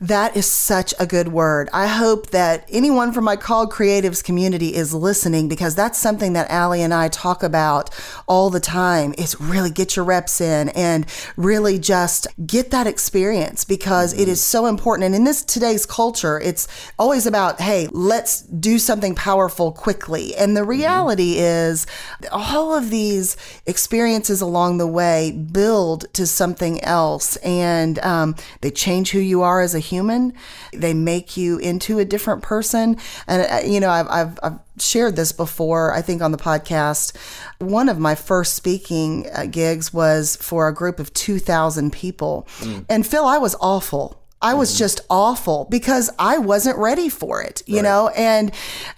That 0.00 0.36
is 0.36 0.46
such 0.46 0.94
a 1.00 1.06
good 1.06 1.28
word. 1.28 1.68
I 1.72 1.88
hope 1.88 2.30
that 2.30 2.64
anyone 2.70 3.12
from 3.12 3.24
my 3.24 3.34
Called 3.34 3.72
Creatives 3.72 4.22
community 4.22 4.76
is 4.76 4.94
listening 4.94 5.48
because 5.48 5.74
that's 5.74 5.98
something 5.98 6.34
that 6.34 6.48
Alli 6.50 6.82
and 6.82 6.94
I 6.94 7.08
talk 7.08 7.42
about 7.42 7.90
all 8.28 8.48
the 8.48 8.60
time 8.60 9.12
is 9.18 9.40
really 9.40 9.70
get 9.70 9.96
your 9.96 10.04
reps 10.04 10.40
in 10.40 10.68
and 10.68 11.04
really 11.36 11.80
just 11.80 12.28
get 12.46 12.70
that 12.70 12.86
experience 12.86 13.64
because 13.64 14.12
mm-hmm. 14.12 14.22
it 14.22 14.28
is 14.28 14.40
so 14.40 14.66
important. 14.66 15.06
And 15.06 15.16
in 15.16 15.24
this 15.24 15.42
today's 15.42 15.84
culture, 15.84 16.38
it's 16.38 16.68
always 16.96 17.26
about, 17.26 17.60
hey, 17.60 17.88
let's 17.90 18.42
do 18.42 18.78
something 18.78 19.16
powerful 19.16 19.72
quickly. 19.72 20.32
And 20.36 20.56
the 20.56 20.60
mm-hmm. 20.60 20.70
reality 20.70 21.34
mm-hmm. 21.34 21.72
is 21.72 21.86
all 22.30 22.72
of 22.72 22.90
these 22.90 23.36
experiences 23.66 24.40
along 24.40 24.78
the 24.78 24.86
way 24.86 25.32
build 25.32 26.12
to 26.14 26.24
something 26.24 26.80
else 26.84 27.34
and 27.38 27.98
um, 27.98 28.36
they 28.60 28.70
change 28.70 29.10
who 29.10 29.18
you 29.18 29.42
are 29.42 29.60
as 29.60 29.74
a 29.74 29.87
human. 29.88 30.34
They 30.72 30.94
make 30.94 31.36
you 31.36 31.58
into 31.58 31.98
a 31.98 32.04
different 32.04 32.42
person. 32.42 32.96
And, 33.26 33.42
uh, 33.50 33.68
you 33.68 33.80
know, 33.80 33.90
I've, 33.90 34.08
I've, 34.08 34.38
I've 34.42 34.58
shared 34.78 35.16
this 35.16 35.32
before, 35.32 35.92
I 35.92 36.02
think 36.02 36.22
on 36.22 36.32
the 36.32 36.38
podcast. 36.38 37.16
One 37.58 37.88
of 37.88 37.98
my 37.98 38.14
first 38.14 38.54
speaking 38.54 39.26
uh, 39.34 39.46
gigs 39.46 39.92
was 39.92 40.36
for 40.36 40.68
a 40.68 40.74
group 40.74 40.98
of 41.00 41.12
2,000 41.14 41.92
people. 41.92 42.46
Mm. 42.58 42.84
And 42.88 43.06
Phil, 43.06 43.24
I 43.24 43.38
was 43.38 43.56
awful. 43.60 44.17
I 44.40 44.54
was 44.54 44.70
mm-hmm. 44.70 44.78
just 44.78 45.00
awful 45.10 45.66
because 45.68 46.10
I 46.16 46.38
wasn't 46.38 46.78
ready 46.78 47.08
for 47.08 47.42
it, 47.42 47.62
you 47.66 47.76
right. 47.76 47.82
know? 47.82 48.08
And 48.16 48.52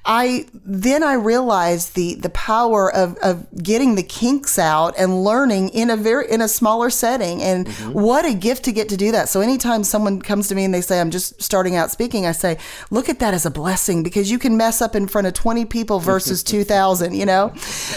I, 0.04 0.46
then 0.52 1.02
I 1.02 1.14
realized 1.14 1.94
the, 1.94 2.16
the 2.16 2.28
power 2.28 2.94
of, 2.94 3.16
of 3.22 3.46
getting 3.62 3.94
the 3.94 4.02
kinks 4.02 4.58
out 4.58 4.94
and 4.98 5.24
learning 5.24 5.70
in 5.70 5.88
a 5.88 5.96
very, 5.96 6.30
in 6.30 6.42
a 6.42 6.48
smaller 6.48 6.90
setting. 6.90 7.42
And 7.42 7.66
mm-hmm. 7.66 7.92
what 7.92 8.26
a 8.26 8.34
gift 8.34 8.66
to 8.66 8.72
get 8.72 8.90
to 8.90 8.98
do 8.98 9.12
that. 9.12 9.30
So 9.30 9.40
anytime 9.40 9.82
someone 9.82 10.20
comes 10.20 10.48
to 10.48 10.54
me 10.54 10.64
and 10.64 10.74
they 10.74 10.82
say, 10.82 11.00
I'm 11.00 11.10
just 11.10 11.40
starting 11.40 11.74
out 11.74 11.90
speaking, 11.90 12.26
I 12.26 12.32
say, 12.32 12.58
look 12.90 13.08
at 13.08 13.20
that 13.20 13.32
as 13.32 13.46
a 13.46 13.50
blessing 13.50 14.02
because 14.02 14.30
you 14.30 14.38
can 14.38 14.58
mess 14.58 14.82
up 14.82 14.94
in 14.94 15.08
front 15.08 15.26
of 15.26 15.32
20 15.32 15.64
people 15.64 16.00
versus 16.00 16.42
2000, 16.44 17.14
you 17.14 17.24
know? 17.24 17.54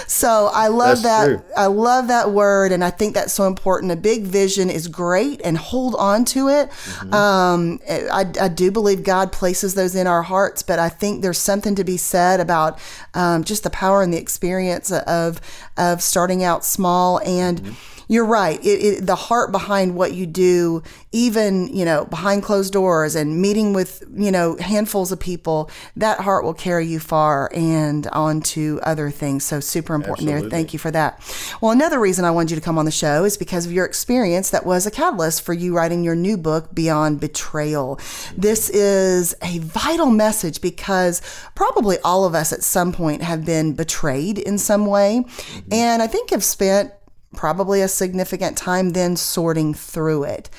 So 0.08 0.50
I 0.54 0.70
love 0.70 1.04
That's 1.04 1.26
that. 1.26 1.26
True. 1.26 1.44
I 1.58 1.66
love 1.66 2.08
that 2.08 2.32
word. 2.32 2.72
And 2.72 2.86
I 2.86 2.90
think 2.90 3.16
that's 3.16 3.34
so 3.34 3.48
important. 3.48 3.92
A 3.92 3.98
big 3.98 4.24
vision 4.24 4.70
is 4.70 4.88
great 4.88 5.42
and 5.44 5.58
hold 5.58 5.96
on 5.96 6.24
to 6.26 6.48
it. 6.48 6.70
Mm-hmm. 6.70 7.14
Um, 7.14 7.33
um, 7.34 7.80
I, 7.90 8.26
I, 8.40 8.48
do 8.48 8.70
believe 8.70 9.04
God 9.04 9.32
places 9.32 9.74
those 9.74 9.96
in 9.96 10.06
our 10.06 10.22
hearts, 10.22 10.62
but 10.62 10.78
I 10.78 10.90
think 10.90 11.22
there's 11.22 11.40
something 11.40 11.74
to 11.76 11.84
be 11.84 11.98
said 11.98 12.40
about 12.40 12.80
um, 13.14 13.44
just 13.44 13.64
the 13.64 13.70
power 13.70 14.04
and 14.04 14.14
the 14.14 14.18
experience 14.18 14.92
of 14.92 15.42
of 15.78 16.02
starting 16.02 16.44
out 16.44 16.64
small 16.64 17.20
and. 17.22 17.62
Mm-hmm 17.62 17.93
you're 18.08 18.26
right. 18.26 18.64
It, 18.64 18.68
it, 18.68 19.06
the 19.06 19.16
heart 19.16 19.52
behind 19.52 19.96
what 19.96 20.14
you 20.14 20.26
do, 20.26 20.84
even 21.12 21.68
you 21.76 21.86
know 21.86 22.06
behind 22.06 22.44
closed 22.44 22.74
doors 22.74 23.16
and 23.16 23.42
meeting 23.42 23.74
with 23.74 24.04
you 24.14 24.32
know 24.32 24.58
handfuls 24.58 25.12
of 25.12 25.20
people, 25.20 25.70
that 25.96 26.20
heart 26.20 26.44
will 26.44 26.54
carry 26.54 26.86
you 26.86 27.00
far 27.00 27.50
and 27.54 28.08
on 28.08 28.42
to 28.42 28.80
other 28.84 29.10
things. 29.10 29.44
So 29.44 29.60
super 29.60 29.94
important 29.96 30.28
Absolutely. 30.30 30.50
there. 30.50 30.58
Thank 30.58 30.74
you 30.74 30.80
for 30.80 30.92
that. 30.92 31.20
Well, 31.62 31.72
another 31.72 32.00
reason 32.00 32.26
I 32.26 32.32
wanted 32.32 32.52
you 32.52 32.56
to 32.56 32.62
come 32.62 32.78
on 32.78 32.86
the 32.86 32.92
show 32.92 33.24
is 33.24 33.38
because 33.38 33.66
of 33.66 33.72
your 33.72 33.86
experience 33.86 34.50
that 34.50 34.66
was 34.66 34.86
a 34.86 34.92
catalyst 34.92 35.42
for 35.42 35.54
you 35.54 35.76
writing 35.76 36.04
your 36.04 36.16
new 36.16 36.38
book, 36.38 36.74
Beyond 36.74 37.20
Betrayal. 37.20 38.00
This 38.38 38.70
is 38.70 39.36
a 39.42 39.60
vital 39.60 40.10
message 40.10 40.62
because 40.62 41.22
probably 41.56 41.98
all 42.04 42.26
of 42.26 42.36
us 42.36 42.52
at 42.52 42.64
some 42.64 42.92
point 42.92 43.22
have 43.22 43.46
been 43.46 43.74
betrayed 43.74 44.38
in 44.38 44.58
some 44.58 44.86
way, 44.86 45.24
mm-hmm. 45.26 45.74
and 45.74 46.02
I 46.02 46.08
think 46.08 46.30
have 46.32 46.44
spent 46.44 46.92
probably 47.36 47.82
a 47.82 47.88
significant 47.88 48.58
time 48.58 48.92
then 48.92 49.16
sorting 49.16 49.74
through 49.74 50.24
it. 50.24 50.50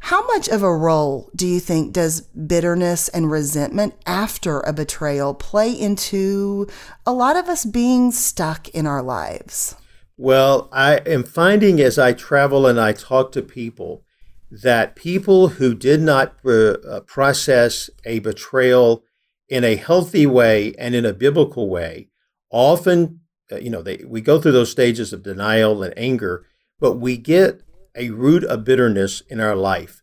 How 0.00 0.26
much 0.26 0.48
of 0.48 0.62
a 0.62 0.76
role 0.76 1.30
do 1.34 1.46
you 1.46 1.60
think 1.60 1.94
does 1.94 2.20
bitterness 2.20 3.08
and 3.08 3.30
resentment 3.30 3.94
after 4.04 4.60
a 4.60 4.72
betrayal 4.72 5.32
play 5.32 5.72
into 5.72 6.66
a 7.06 7.12
lot 7.12 7.36
of 7.36 7.48
us 7.48 7.64
being 7.64 8.12
stuck 8.12 8.68
in 8.68 8.86
our 8.86 9.02
lives? 9.02 9.76
Well, 10.18 10.68
I 10.72 10.96
am 11.06 11.24
finding 11.24 11.80
as 11.80 11.98
I 11.98 12.12
travel 12.12 12.66
and 12.66 12.78
I 12.78 12.92
talk 12.92 13.32
to 13.32 13.42
people 13.42 14.04
that 14.50 14.94
people 14.94 15.48
who 15.48 15.74
did 15.74 16.02
not 16.02 16.34
uh, 16.46 17.00
process 17.06 17.88
a 18.04 18.18
betrayal 18.18 19.04
in 19.48 19.64
a 19.64 19.76
healthy 19.76 20.26
way 20.26 20.74
and 20.78 20.94
in 20.94 21.04
a 21.04 21.12
biblical 21.12 21.68
way 21.68 22.08
often 22.50 23.20
uh, 23.52 23.56
you 23.56 23.70
know, 23.70 23.82
they, 23.82 24.02
we 24.06 24.20
go 24.20 24.40
through 24.40 24.52
those 24.52 24.70
stages 24.70 25.12
of 25.12 25.22
denial 25.22 25.82
and 25.82 25.94
anger, 25.96 26.46
but 26.80 26.94
we 26.94 27.16
get 27.16 27.62
a 27.94 28.10
root 28.10 28.44
of 28.44 28.64
bitterness 28.64 29.22
in 29.28 29.40
our 29.40 29.54
life. 29.54 30.02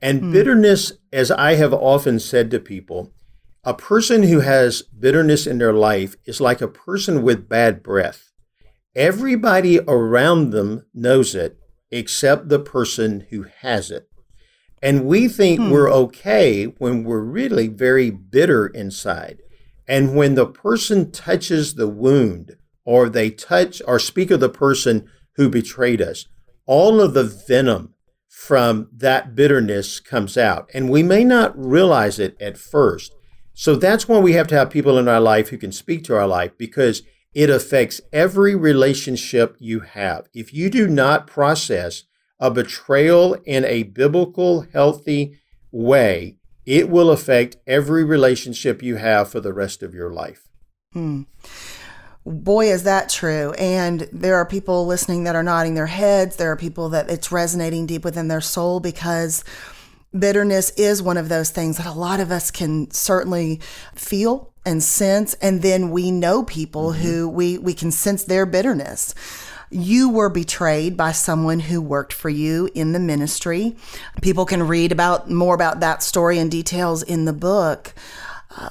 And 0.00 0.22
mm. 0.22 0.32
bitterness, 0.32 0.92
as 1.12 1.30
I 1.30 1.54
have 1.54 1.72
often 1.72 2.20
said 2.20 2.50
to 2.50 2.60
people, 2.60 3.12
a 3.64 3.74
person 3.74 4.24
who 4.24 4.40
has 4.40 4.82
bitterness 4.82 5.46
in 5.46 5.58
their 5.58 5.72
life 5.72 6.16
is 6.24 6.40
like 6.40 6.60
a 6.60 6.68
person 6.68 7.22
with 7.22 7.48
bad 7.48 7.82
breath. 7.82 8.30
Everybody 8.94 9.80
around 9.80 10.50
them 10.50 10.86
knows 10.94 11.34
it 11.34 11.58
except 11.90 12.48
the 12.48 12.58
person 12.58 13.26
who 13.30 13.46
has 13.60 13.90
it. 13.90 14.08
And 14.82 15.06
we 15.06 15.28
think 15.28 15.58
hmm. 15.58 15.70
we're 15.70 15.90
okay 15.90 16.64
when 16.64 17.02
we're 17.02 17.20
really 17.20 17.68
very 17.68 18.10
bitter 18.10 18.66
inside. 18.68 19.40
And 19.88 20.14
when 20.14 20.34
the 20.34 20.46
person 20.46 21.10
touches 21.10 21.74
the 21.74 21.88
wound 21.88 22.56
or 22.86 23.10
they 23.10 23.28
touch 23.28 23.82
or 23.86 23.98
speak 23.98 24.30
of 24.30 24.40
the 24.40 24.48
person 24.48 25.06
who 25.34 25.50
betrayed 25.50 26.00
us, 26.00 26.26
all 26.64 27.00
of 27.00 27.12
the 27.12 27.24
venom 27.24 27.92
from 28.28 28.88
that 28.92 29.34
bitterness 29.34 30.00
comes 30.00 30.38
out. 30.38 30.70
And 30.72 30.88
we 30.88 31.02
may 31.02 31.24
not 31.24 31.52
realize 31.58 32.18
it 32.18 32.40
at 32.40 32.56
first. 32.56 33.12
So 33.52 33.74
that's 33.74 34.08
why 34.08 34.18
we 34.18 34.32
have 34.32 34.46
to 34.48 34.54
have 34.54 34.70
people 34.70 34.98
in 34.98 35.08
our 35.08 35.20
life 35.20 35.48
who 35.48 35.58
can 35.58 35.72
speak 35.72 36.04
to 36.04 36.16
our 36.16 36.26
life 36.26 36.52
because 36.56 37.02
it 37.34 37.50
affects 37.50 38.00
every 38.12 38.54
relationship 38.54 39.56
you 39.58 39.80
have. 39.80 40.28
If 40.32 40.54
you 40.54 40.70
do 40.70 40.86
not 40.86 41.26
process 41.26 42.04
a 42.38 42.50
betrayal 42.50 43.34
in 43.44 43.64
a 43.64 43.82
biblical, 43.84 44.66
healthy 44.72 45.38
way, 45.72 46.36
it 46.64 46.88
will 46.88 47.10
affect 47.10 47.56
every 47.66 48.04
relationship 48.04 48.82
you 48.82 48.96
have 48.96 49.30
for 49.30 49.40
the 49.40 49.52
rest 49.52 49.82
of 49.82 49.94
your 49.94 50.12
life. 50.12 50.48
Hmm. 50.92 51.22
Boy, 52.26 52.72
is 52.72 52.82
that 52.82 53.08
true. 53.08 53.52
And 53.52 54.08
there 54.12 54.34
are 54.34 54.44
people 54.44 54.84
listening 54.84 55.24
that 55.24 55.36
are 55.36 55.44
nodding 55.44 55.74
their 55.74 55.86
heads. 55.86 56.36
There 56.36 56.50
are 56.50 56.56
people 56.56 56.88
that 56.88 57.08
it's 57.08 57.30
resonating 57.30 57.86
deep 57.86 58.04
within 58.04 58.26
their 58.26 58.40
soul 58.40 58.80
because 58.80 59.44
bitterness 60.16 60.70
is 60.70 61.00
one 61.00 61.18
of 61.18 61.28
those 61.28 61.50
things 61.50 61.76
that 61.76 61.86
a 61.86 61.92
lot 61.92 62.18
of 62.18 62.32
us 62.32 62.50
can 62.50 62.90
certainly 62.90 63.60
feel 63.94 64.52
and 64.64 64.82
sense. 64.82 65.34
And 65.34 65.62
then 65.62 65.90
we 65.90 66.10
know 66.10 66.42
people 66.42 66.90
mm-hmm. 66.90 67.02
who 67.02 67.28
we, 67.28 67.58
we 67.58 67.74
can 67.74 67.92
sense 67.92 68.24
their 68.24 68.44
bitterness 68.44 69.14
you 69.70 70.08
were 70.08 70.28
betrayed 70.28 70.96
by 70.96 71.12
someone 71.12 71.60
who 71.60 71.80
worked 71.82 72.12
for 72.12 72.28
you 72.28 72.70
in 72.74 72.92
the 72.92 72.98
ministry. 72.98 73.76
People 74.22 74.46
can 74.46 74.62
read 74.62 74.92
about 74.92 75.28
more 75.28 75.54
about 75.54 75.80
that 75.80 76.02
story 76.02 76.38
and 76.38 76.50
details 76.50 77.02
in 77.02 77.24
the 77.24 77.32
book. 77.32 77.92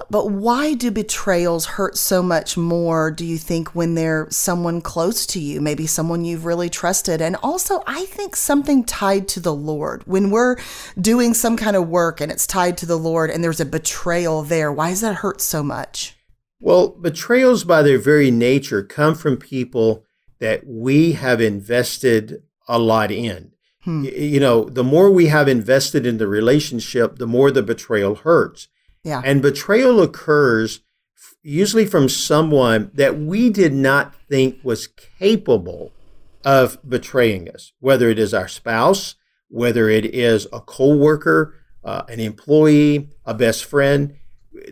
But 0.09 0.31
why 0.31 0.73
do 0.73 0.89
betrayals 0.91 1.65
hurt 1.65 1.97
so 1.97 2.23
much 2.23 2.57
more, 2.57 3.11
do 3.11 3.25
you 3.25 3.37
think, 3.37 3.75
when 3.75 3.95
they're 3.95 4.27
someone 4.29 4.81
close 4.81 5.25
to 5.27 5.39
you, 5.39 5.61
maybe 5.61 5.85
someone 5.85 6.25
you've 6.25 6.45
really 6.45 6.69
trusted? 6.69 7.21
And 7.21 7.35
also, 7.43 7.83
I 7.85 8.05
think 8.05 8.35
something 8.35 8.83
tied 8.83 9.27
to 9.29 9.39
the 9.39 9.53
Lord. 9.53 10.03
When 10.05 10.31
we're 10.31 10.57
doing 10.99 11.33
some 11.33 11.55
kind 11.57 11.75
of 11.75 11.87
work 11.87 12.19
and 12.19 12.31
it's 12.31 12.47
tied 12.47 12.77
to 12.79 12.85
the 12.85 12.97
Lord 12.97 13.29
and 13.29 13.43
there's 13.43 13.59
a 13.59 13.65
betrayal 13.65 14.41
there, 14.41 14.71
why 14.71 14.89
does 14.89 15.01
that 15.01 15.17
hurt 15.17 15.41
so 15.41 15.61
much? 15.61 16.15
Well, 16.59 16.89
betrayals 16.89 17.63
by 17.63 17.83
their 17.83 17.99
very 17.99 18.31
nature 18.31 18.81
come 18.81 19.13
from 19.13 19.37
people 19.37 20.03
that 20.39 20.65
we 20.65 21.13
have 21.13 21.41
invested 21.41 22.41
a 22.67 22.79
lot 22.79 23.11
in. 23.11 23.51
Hmm. 23.83 24.05
You 24.05 24.39
know, 24.39 24.65
the 24.65 24.83
more 24.83 25.11
we 25.11 25.27
have 25.27 25.47
invested 25.47 26.05
in 26.07 26.17
the 26.17 26.27
relationship, 26.27 27.17
the 27.17 27.27
more 27.27 27.51
the 27.51 27.61
betrayal 27.61 28.15
hurts. 28.15 28.67
Yeah. 29.05 29.21
And 29.23 29.41
betrayal 29.41 30.01
occurs 30.01 30.81
usually 31.43 31.85
from 31.85 32.09
someone 32.09 32.89
that 32.95 33.19
we 33.19 33.51
did 33.51 33.71
not 33.71 34.15
think 34.27 34.59
was 34.63 34.87
capable 34.87 35.93
of 36.43 36.77
betraying 36.87 37.47
us, 37.49 37.71
whether 37.79 38.09
it 38.09 38.17
is 38.17 38.33
our 38.33 38.47
spouse, 38.47 39.15
whether 39.47 39.87
it 39.87 40.05
is 40.05 40.47
a 40.51 40.59
coworker, 40.59 41.53
uh, 41.83 42.01
an 42.09 42.19
employee, 42.19 43.09
a 43.25 43.33
best 43.33 43.63
friend. 43.63 44.15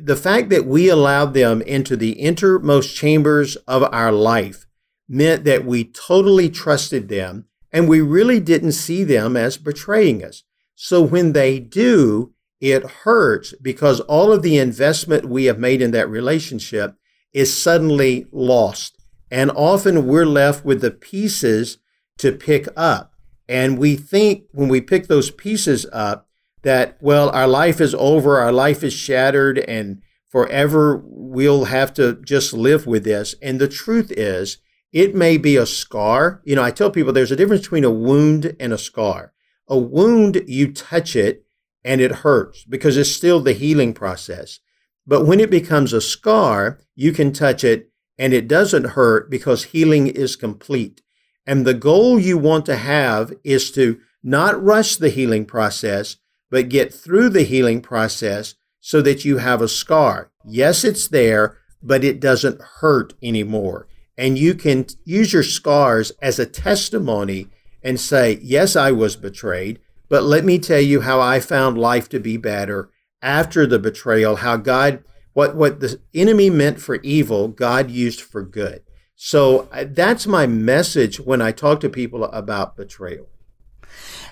The 0.02 0.16
fact 0.16 0.50
that 0.50 0.66
we 0.66 0.90
allowed 0.90 1.36
them 1.36 1.62
into 1.62 1.96
the 1.96 2.14
innermost 2.14 2.96
chambers 2.96 3.56
of 3.68 3.84
our 3.94 4.12
life 4.12 4.66
meant 5.08 5.44
that 5.44 5.66
we 5.66 5.84
totally 5.84 6.50
trusted 6.50 7.08
them 7.08 7.46
and 7.72 7.88
we 7.88 8.02
really 8.02 8.40
didn't 8.40 8.72
see 8.72 9.04
them 9.04 9.38
as 9.38 9.58
betraying 9.58 10.24
us. 10.24 10.44
So 10.76 11.04
when 11.04 11.34
they 11.34 11.60
do, 11.60 12.33
it 12.64 12.90
hurts 13.04 13.54
because 13.62 14.00
all 14.00 14.32
of 14.32 14.42
the 14.42 14.58
investment 14.58 15.26
we 15.26 15.44
have 15.46 15.60
made 15.60 15.82
in 15.82 15.92
that 15.92 16.10
relationship 16.10 16.96
is 17.34 17.54
suddenly 17.54 18.26
lost. 18.32 18.98
And 19.30 19.52
often 19.52 20.08
we're 20.08 20.26
left 20.26 20.64
with 20.64 20.80
the 20.80 20.90
pieces 20.90 21.80
to 22.20 22.32
pick 22.32 22.70
up. 22.78 23.16
And 23.50 23.78
we 23.78 23.98
think 23.98 24.46
when 24.54 24.70
we 24.70 24.80
pick 24.80 25.08
those 25.08 25.30
pieces 25.30 25.86
up 25.92 26.30
that, 26.62 26.98
well, 27.02 27.30
our 27.32 27.50
life 27.50 27.82
is 27.82 27.94
over, 27.96 28.38
our 28.40 28.54
life 28.54 28.82
is 28.82 28.94
shattered, 28.94 29.60
and 29.60 30.02
forever 30.30 31.04
we'll 31.04 31.66
have 31.66 31.94
to 31.96 32.14
just 32.24 32.54
live 32.54 32.88
with 32.88 33.04
this. 33.04 33.36
And 33.42 33.60
the 33.60 33.68
truth 33.68 34.10
is, 34.10 34.60
it 34.94 35.14
may 35.14 35.36
be 35.36 35.58
a 35.58 35.66
scar. 35.66 36.42
You 36.46 36.56
know, 36.56 36.64
I 36.64 36.72
tell 36.72 36.92
people 36.92 37.12
there's 37.12 37.32
a 37.32 37.36
difference 37.36 37.64
between 37.64 37.84
a 37.84 37.92
wound 37.92 38.56
and 38.58 38.72
a 38.72 38.78
scar. 38.78 39.34
A 39.68 39.78
wound, 39.78 40.44
you 40.48 40.72
touch 40.72 41.18
it 41.18 41.44
and 41.84 42.02
it 42.02 42.12
hurts 42.12 42.64
because 42.64 42.98
it's 42.98 43.12
still 43.12 43.40
the 43.40 43.54
healing 43.54 43.94
process. 43.94 44.60
But 45.06 45.26
when 45.26 45.40
it 45.40 45.50
becomes 45.50 45.94
a 45.94 46.02
scar, 46.02 46.80
you 46.96 47.12
can 47.12 47.34
touch 47.34 47.64
it 47.64 47.92
and 48.18 48.34
it 48.34 48.48
doesn't 48.48 48.92
hurt 48.92 49.30
because 49.30 49.66
healing 49.66 50.08
is 50.08 50.36
complete. 50.36 51.02
And 51.46 51.66
the 51.66 51.74
goal 51.74 52.20
you 52.20 52.38
want 52.38 52.66
to 52.68 52.78
have 52.78 53.34
is 53.44 53.72
to 53.72 54.00
not 54.24 54.62
rush 54.64 54.96
the 54.96 55.10
healing 55.10 55.46
process, 55.46 56.18
but 56.50 56.70
get 56.70 56.94
through 56.94 57.30
the 57.30 57.44
healing 57.44 57.82
process 57.82 58.56
so 58.80 59.02
that 59.02 59.26
you 59.26 59.38
have 59.38 59.62
a 59.62 59.68
scar. 59.68 60.32
Yes, 60.46 60.84
it's 60.84 61.08
there, 61.08 61.58
but 61.82 62.04
it 62.04 62.20
doesn't 62.20 62.62
hurt 62.80 63.14
anymore. 63.22 63.88
And 64.18 64.38
you 64.38 64.54
can 64.54 64.86
use 65.04 65.34
your 65.34 65.44
scars 65.44 66.12
as 66.22 66.40
a 66.40 66.46
testimony 66.46 67.48
and 67.82 68.00
say, 68.00 68.40
Yes, 68.42 68.76
I 68.76 68.92
was 68.92 69.16
betrayed, 69.16 69.80
but 70.14 70.22
let 70.22 70.46
me 70.46 70.60
tell 70.60 70.80
you 70.80 71.02
how 71.02 71.20
I 71.20 71.40
found 71.40 71.76
life 71.76 72.08
to 72.10 72.20
be 72.20 72.38
better 72.38 72.92
after 73.24 73.66
the 73.66 73.80
betrayal, 73.80 74.36
how 74.36 74.58
God, 74.58 75.04
what, 75.34 75.56
what 75.56 75.80
the 75.80 76.00
enemy 76.14 76.52
meant 76.52 76.80
for 76.80 76.98
evil, 76.98 77.48
God 77.48 77.90
used 77.90 78.22
for 78.22 78.44
good. 78.44 78.84
So 79.16 79.68
uh, 79.72 79.86
that's 79.90 80.28
my 80.28 80.46
message 80.46 81.20
when 81.20 81.42
I 81.42 81.52
talk 81.52 81.80
to 81.80 81.90
people 81.90 82.26
about 82.26 82.78
betrayal. 82.78 83.28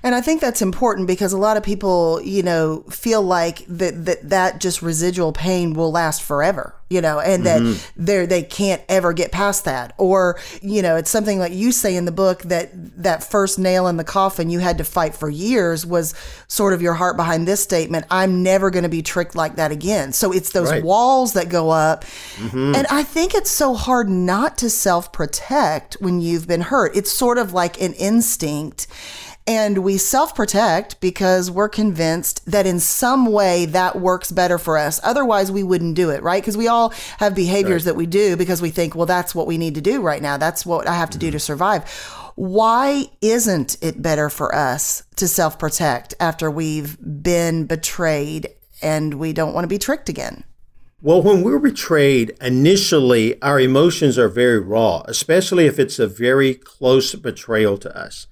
And 0.04 0.16
I 0.16 0.22
think 0.22 0.42
that's 0.42 0.64
important 0.64 1.08
because 1.08 1.32
a 1.32 1.38
lot 1.38 1.58
of 1.58 1.64
people, 1.64 2.22
you 2.24 2.42
know, 2.42 2.82
feel 2.90 3.22
like 3.22 3.66
that 3.68 4.06
that, 4.06 4.30
that 4.30 4.60
just 4.60 4.82
residual 4.82 5.32
pain 5.32 5.74
will 5.74 5.92
last 5.92 6.24
forever, 6.24 6.74
you 6.90 7.02
know, 7.02 7.20
and 7.20 7.46
that 7.46 7.62
mm-hmm. 7.62 8.04
they 8.04 8.26
they 8.26 8.42
can't 8.42 8.82
ever 8.90 9.14
get 9.14 9.32
past 9.32 9.66
that. 9.66 9.94
Or, 10.00 10.40
you 10.64 10.82
know, 10.82 10.96
it's 10.96 11.12
something 11.12 11.38
like 11.38 11.54
you 11.54 11.72
say 11.72 11.96
in 11.96 12.06
the 12.06 12.12
book 12.12 12.42
that 12.44 12.72
that 13.04 13.24
first 13.24 13.60
nail 13.60 13.88
in 13.88 13.98
the 13.98 14.04
coffin 14.04 14.50
you 14.50 14.58
had 14.58 14.80
to 14.80 14.84
fight 14.84 15.14
for 15.14 15.30
years 15.30 15.86
was 15.86 16.16
sort 16.48 16.74
of 16.74 16.82
your 16.82 16.96
heart 16.96 17.16
behind 17.16 17.48
this 17.48 17.62
statement, 17.62 18.06
I'm 18.10 18.42
never 18.42 18.72
going 18.72 18.84
to 18.84 18.90
be 18.90 19.04
tricked 19.04 19.36
like 19.36 19.58
that 19.58 19.72
again. 19.72 20.14
So 20.14 20.32
it's 20.32 20.52
those 20.52 20.72
right. 20.72 20.84
walls 20.84 21.34
that 21.34 21.48
go 21.48 21.70
up. 21.70 22.06
Mm-hmm. 22.38 22.74
And 22.74 22.88
I 22.90 23.04
think 23.04 23.36
it's 23.36 23.52
so 23.52 23.76
hard 23.76 24.10
not 24.10 24.58
to 24.58 24.70
self-protect 24.72 25.98
when 26.00 26.22
you've 26.22 26.48
been 26.48 26.62
hurt. 26.62 26.96
It's 26.96 27.12
sort 27.12 27.38
of 27.38 27.54
like 27.54 27.80
an 27.80 27.94
instinct. 27.94 28.88
And 29.52 29.80
we 29.80 29.98
self 29.98 30.34
protect 30.34 31.02
because 31.02 31.52
we're 31.52 31.68
convinced 31.68 32.50
that 32.50 32.66
in 32.66 32.80
some 32.80 33.26
way 33.26 33.66
that 33.66 34.00
works 34.00 34.32
better 34.32 34.58
for 34.58 34.78
us. 34.78 35.02
Otherwise, 35.04 35.52
we 35.52 35.62
wouldn't 35.62 35.96
do 35.96 36.10
it, 36.10 36.24
right? 36.24 36.42
Because 36.42 36.56
we 36.56 36.70
all 36.70 36.94
have 37.18 37.36
behaviors 37.36 37.84
right. 37.84 37.92
that 37.92 37.98
we 37.98 38.06
do 38.06 38.38
because 38.38 38.62
we 38.62 38.70
think, 38.70 38.96
well, 38.96 39.06
that's 39.06 39.36
what 39.36 39.48
we 39.48 39.58
need 39.58 39.76
to 39.76 39.82
do 39.82 40.02
right 40.02 40.22
now. 40.22 40.38
That's 40.38 40.66
what 40.66 40.88
I 40.88 40.94
have 40.94 41.10
to 41.10 41.18
mm-hmm. 41.18 41.28
do 41.28 41.32
to 41.32 41.40
survive. 41.40 41.84
Why 42.36 43.08
isn't 43.20 43.76
it 43.82 44.02
better 44.02 44.30
for 44.30 44.56
us 44.56 45.04
to 45.18 45.28
self 45.28 45.60
protect 45.60 46.14
after 46.22 46.50
we've 46.50 46.98
been 47.22 47.66
betrayed 47.66 48.52
and 48.82 49.16
we 49.16 49.34
don't 49.34 49.54
want 49.54 49.66
to 49.66 49.68
be 49.70 49.80
tricked 49.80 50.08
again? 50.08 50.46
Well, 51.02 51.22
when 51.22 51.42
we're 51.42 51.60
betrayed, 51.60 52.38
initially 52.40 53.42
our 53.42 53.60
emotions 53.60 54.18
are 54.18 54.30
very 54.30 54.60
raw, 54.60 55.04
especially 55.08 55.66
if 55.66 55.78
it's 55.78 56.00
a 56.00 56.08
very 56.08 56.54
close 56.54 57.16
betrayal 57.16 57.78
to 57.80 57.94
us. 57.98 58.28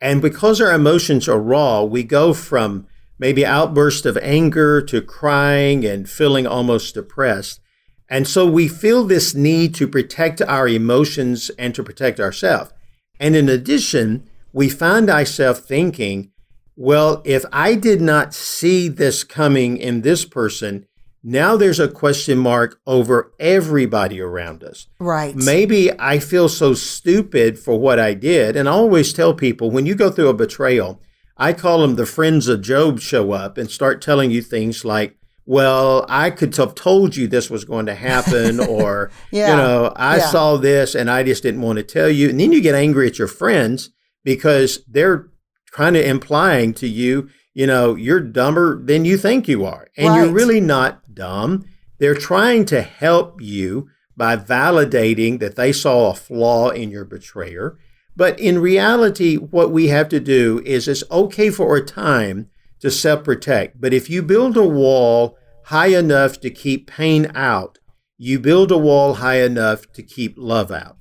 And 0.00 0.20
because 0.20 0.60
our 0.60 0.72
emotions 0.72 1.28
are 1.28 1.40
raw, 1.40 1.82
we 1.82 2.02
go 2.02 2.34
from 2.34 2.86
maybe 3.18 3.46
outbursts 3.46 4.04
of 4.04 4.18
anger 4.18 4.82
to 4.82 5.00
crying 5.00 5.84
and 5.84 6.08
feeling 6.08 6.46
almost 6.46 6.94
depressed. 6.94 7.60
And 8.08 8.28
so 8.28 8.46
we 8.46 8.68
feel 8.68 9.04
this 9.04 9.34
need 9.34 9.74
to 9.76 9.88
protect 9.88 10.42
our 10.42 10.68
emotions 10.68 11.50
and 11.58 11.74
to 11.74 11.82
protect 11.82 12.20
ourselves. 12.20 12.72
And 13.18 13.34
in 13.34 13.48
addition, 13.48 14.28
we 14.52 14.68
find 14.68 15.10
ourselves 15.10 15.60
thinking, 15.60 16.30
well, 16.76 17.22
if 17.24 17.44
I 17.52 17.74
did 17.74 18.00
not 18.02 18.34
see 18.34 18.88
this 18.88 19.24
coming 19.24 19.78
in 19.78 20.02
this 20.02 20.24
person, 20.26 20.86
now 21.28 21.56
there's 21.56 21.80
a 21.80 21.88
question 21.88 22.38
mark 22.38 22.80
over 22.86 23.32
everybody 23.40 24.20
around 24.20 24.62
us. 24.62 24.86
Right. 25.00 25.34
Maybe 25.34 25.90
I 25.98 26.20
feel 26.20 26.48
so 26.48 26.72
stupid 26.72 27.58
for 27.58 27.76
what 27.80 27.98
I 27.98 28.14
did. 28.14 28.54
And 28.54 28.68
I 28.68 28.72
always 28.72 29.12
tell 29.12 29.34
people 29.34 29.72
when 29.72 29.86
you 29.86 29.96
go 29.96 30.08
through 30.08 30.28
a 30.28 30.34
betrayal, 30.34 31.02
I 31.36 31.52
call 31.52 31.80
them 31.80 31.96
the 31.96 32.06
friends 32.06 32.46
of 32.46 32.62
Job 32.62 33.00
show 33.00 33.32
up 33.32 33.58
and 33.58 33.68
start 33.68 34.00
telling 34.00 34.30
you 34.30 34.40
things 34.40 34.84
like, 34.84 35.16
well, 35.44 36.06
I 36.08 36.30
could 36.30 36.54
have 36.56 36.76
told 36.76 37.16
you 37.16 37.26
this 37.26 37.50
was 37.50 37.64
going 37.64 37.86
to 37.86 37.94
happen, 37.96 38.60
or, 38.68 39.10
yeah. 39.32 39.50
you 39.50 39.56
know, 39.56 39.92
I 39.96 40.18
yeah. 40.18 40.26
saw 40.26 40.56
this 40.56 40.94
and 40.94 41.10
I 41.10 41.24
just 41.24 41.42
didn't 41.42 41.62
want 41.62 41.78
to 41.78 41.82
tell 41.82 42.08
you. 42.08 42.30
And 42.30 42.38
then 42.38 42.52
you 42.52 42.60
get 42.60 42.76
angry 42.76 43.08
at 43.08 43.18
your 43.18 43.28
friends 43.28 43.90
because 44.22 44.84
they're 44.86 45.28
kind 45.72 45.96
of 45.96 46.04
implying 46.04 46.72
to 46.74 46.86
you, 46.86 47.28
you 47.52 47.66
know, 47.66 47.96
you're 47.96 48.20
dumber 48.20 48.80
than 48.80 49.04
you 49.04 49.18
think 49.18 49.48
you 49.48 49.64
are. 49.64 49.88
And 49.96 50.08
right. 50.08 50.24
you're 50.24 50.32
really 50.32 50.60
not 50.60 51.02
dumb. 51.16 51.64
They're 51.98 52.14
trying 52.14 52.66
to 52.66 52.82
help 52.82 53.40
you 53.40 53.88
by 54.16 54.36
validating 54.36 55.40
that 55.40 55.56
they 55.56 55.72
saw 55.72 56.10
a 56.10 56.14
flaw 56.14 56.70
in 56.70 56.90
your 56.90 57.04
betrayer. 57.04 57.76
But 58.14 58.38
in 58.38 58.60
reality, 58.60 59.36
what 59.36 59.72
we 59.72 59.88
have 59.88 60.08
to 60.10 60.20
do 60.20 60.62
is 60.64 60.86
it's 60.86 61.02
okay 61.10 61.50
for 61.50 61.76
a 61.76 61.84
time 61.84 62.48
to 62.80 62.90
self 62.90 63.24
protect. 63.24 63.80
But 63.80 63.92
if 63.92 64.08
you 64.08 64.22
build 64.22 64.56
a 64.56 64.64
wall 64.64 65.36
high 65.64 65.88
enough 65.88 66.40
to 66.40 66.50
keep 66.50 66.86
pain 66.86 67.30
out, 67.34 67.78
you 68.16 68.38
build 68.38 68.70
a 68.70 68.78
wall 68.78 69.14
high 69.14 69.42
enough 69.42 69.92
to 69.92 70.02
keep 70.02 70.34
love 70.38 70.70
out. 70.70 70.96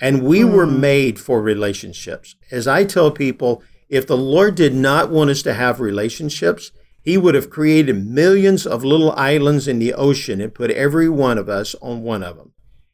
And 0.00 0.22
we 0.22 0.40
mm. 0.40 0.52
were 0.52 0.66
made 0.66 1.18
for 1.18 1.42
relationships. 1.42 2.34
As 2.50 2.66
I 2.66 2.84
tell 2.84 3.10
people, 3.10 3.62
if 3.88 4.06
the 4.06 4.16
Lord 4.16 4.54
did 4.54 4.74
not 4.74 5.10
want 5.10 5.30
us 5.30 5.42
to 5.42 5.54
have 5.54 5.80
relationships, 5.80 6.70
He 7.04 7.18
would 7.18 7.34
have 7.34 7.50
created 7.50 8.06
millions 8.06 8.66
of 8.66 8.82
little 8.82 9.12
islands 9.12 9.68
in 9.68 9.78
the 9.78 9.92
ocean 9.92 10.40
and 10.40 10.54
put 10.54 10.70
every 10.70 11.08
one 11.08 11.36
of 11.36 11.50
us 11.50 11.74
on 11.82 12.02
one 12.02 12.22
of 12.22 12.36
them. 12.36 12.52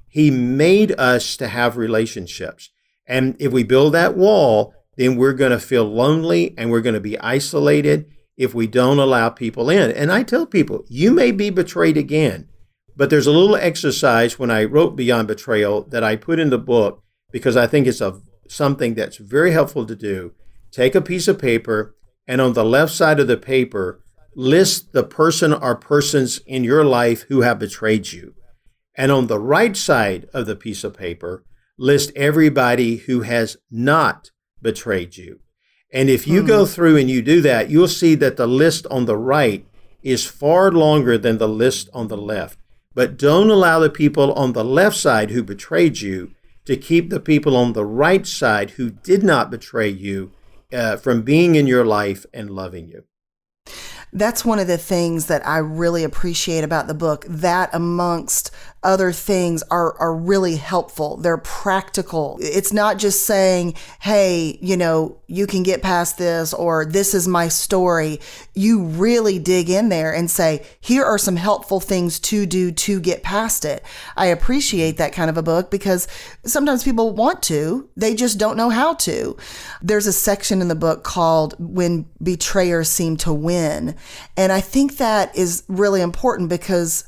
He 0.09 0.33
made 0.33 0.93
us 0.99 1.37
to 1.37 1.47
have 1.47 1.77
relationships. 1.77 2.71
And 3.07 3.37
if 3.39 3.53
we 3.53 3.63
build 3.63 3.95
that 3.95 4.17
wall, 4.17 4.75
then 4.97 5.15
we're 5.15 5.33
going 5.33 5.53
to 5.53 5.61
feel 5.61 5.85
lonely 5.85 6.57
and 6.59 6.71
we're 6.71 6.81
going 6.81 6.95
to 6.95 7.01
be 7.01 7.19
isolated 7.21 8.11
if 8.37 8.53
we 8.53 8.67
don't 8.67 8.99
allow 8.99 9.29
people 9.29 9.71
in. 9.71 9.93
And 9.93 10.11
I 10.11 10.25
tell 10.25 10.45
people, 10.45 10.85
you 10.89 11.13
may 11.13 11.31
be 11.31 11.51
betrayed 11.51 11.97
again, 11.97 12.49
but 12.97 13.11
there's 13.11 13.29
a 13.29 13.33
little 13.33 13.55
exercise 13.55 14.41
when 14.41 14.51
I 14.51 14.65
wrote 14.65 14.97
Beyond 14.97 15.29
Betrayal 15.29 15.83
that 15.85 16.03
I 16.03 16.17
put 16.17 16.41
in 16.41 16.51
the 16.51 16.59
book 16.59 17.05
because 17.31 17.57
I 17.57 17.69
think 17.69 17.87
it's 17.87 18.01
a, 18.01 18.21
something 18.49 18.95
that's 18.95 19.19
very 19.19 19.53
helpful 19.53 19.87
to 19.87 19.95
do. 19.95 20.33
Take 20.73 20.97
a 20.97 21.01
piece 21.01 21.29
of 21.29 21.39
paper 21.39 21.95
and 22.27 22.41
on 22.41 22.53
the 22.53 22.65
left 22.65 22.93
side 22.93 23.21
of 23.21 23.27
the 23.27 23.37
paper, 23.37 24.01
list 24.35 24.93
the 24.93 25.03
person 25.03 25.53
or 25.53 25.75
persons 25.75 26.39
in 26.47 26.65
your 26.65 26.85
life 26.85 27.23
who 27.23 27.41
have 27.43 27.59
betrayed 27.59 28.13
you. 28.13 28.35
And 28.95 29.11
on 29.11 29.27
the 29.27 29.39
right 29.39 29.77
side 29.77 30.29
of 30.33 30.47
the 30.47 30.57
piece 30.57 30.85
of 30.85 30.97
paper, 30.97 31.45
list 31.79 32.13
everybody 32.15 32.97
who 32.97 33.23
has 33.23 33.57
not 33.71 34.31
betrayed 34.63 35.17
you. 35.17 35.41
And 35.93 36.09
if 36.09 36.27
you 36.27 36.43
hmm. 36.43 36.47
go 36.47 36.67
through 36.67 36.97
and 36.97 37.11
you 37.11 37.23
do 37.23 37.41
that, 37.41 37.71
you'll 37.71 37.89
see 37.89 38.15
that 38.17 38.37
the 38.37 38.47
list 38.47 38.87
on 38.91 39.07
the 39.07 39.17
right 39.17 39.67
is 40.03 40.25
far 40.27 40.71
longer 40.71 41.19
than 41.19 41.39
the 41.39 41.49
list 41.49 41.89
on 41.93 42.09
the 42.09 42.17
left. 42.17 42.59
But 42.95 43.17
don't 43.17 43.51
allow 43.51 43.79
the 43.79 43.91
people 43.91 44.33
on 44.35 44.53
the 44.53 44.65
left 44.65 44.97
side 44.97 45.31
who 45.31 45.43
betrayed 45.43 46.01
you 46.01 46.33
to 46.65 46.77
keep 46.77 47.11
the 47.11 47.21
people 47.21 47.57
on 47.57 47.73
the 47.73 47.85
right 47.85 48.27
side 48.27 48.71
who 48.71 48.91
did 48.91 49.23
not 49.23 49.51
betray 49.51 49.89
you 49.89 50.33
uh, 50.73 50.97
from 50.97 51.23
being 51.23 51.55
in 51.55 51.67
your 51.67 51.85
life 51.85 52.25
and 52.33 52.51
loving 52.51 52.89
you 52.89 53.05
that's 54.13 54.45
one 54.45 54.59
of 54.59 54.67
the 54.67 54.79
things 54.79 55.27
that 55.27 55.47
I 55.47 55.59
really 55.59 56.05
appreciate 56.05 56.65
about 56.65 56.87
the 56.89 56.95
book. 56.95 57.25
That 57.29 57.71
amongst 57.73 58.51
other 58.83 59.13
things 59.13 59.63
are, 59.71 59.97
are 59.99 60.15
really 60.15 60.57
helpful. 60.57 61.17
They're 61.19 61.39
practical. 61.39 62.39
It's 62.41 62.73
not 62.73 62.99
just 62.99 63.27
saying, 63.27 63.75
Hey, 64.01 64.59
you 64.63 64.77
know, 64.77 65.21
you 65.27 65.47
can 65.47 65.63
get 65.63 65.83
past 65.83 66.19
this 66.19 66.53
or 66.53 66.85
this 66.85 67.15
is 67.15 67.29
my 67.29 67.49
story. 67.49 68.21
You 68.55 68.83
really 68.85 69.39
dig 69.39 69.71
in 69.71 69.89
there 69.89 70.13
and 70.13 70.31
say, 70.31 70.67
here 70.81 71.05
are 71.05 71.19
some 71.19 71.37
helpful 71.37 71.79
things 71.79 72.19
to 72.21 72.47
do 72.47 72.73
to 72.73 73.01
get 73.01 73.23
past 73.23 73.65
it. 73.65 73.85
I 74.17 74.27
appreciate 74.27 74.97
that 74.97 75.13
kind 75.13 75.31
of 75.31 75.37
a 75.37 75.43
book 75.43 75.71
because 75.71 76.09
sometimes 76.45 76.83
people 76.83 77.15
want 77.15 77.43
to, 77.45 77.89
they 77.97 78.15
just 78.15 78.39
don't 78.39 78.57
know 78.57 78.71
how 78.71 78.95
to. 78.95 79.37
There's 79.83 80.09
a 80.09 80.13
section 80.13 80.61
in 80.61 80.69
the 80.69 80.75
book 80.75 81.05
called 81.05 81.55
When 81.59 82.07
Betrayers 82.23 82.89
Seem 82.89 83.17
to 83.19 83.33
Win. 83.33 83.95
And 84.37 84.51
I 84.51 84.61
think 84.61 84.97
that 84.97 85.37
is 85.37 85.63
really 85.69 86.01
important 86.01 86.49
because 86.49 87.05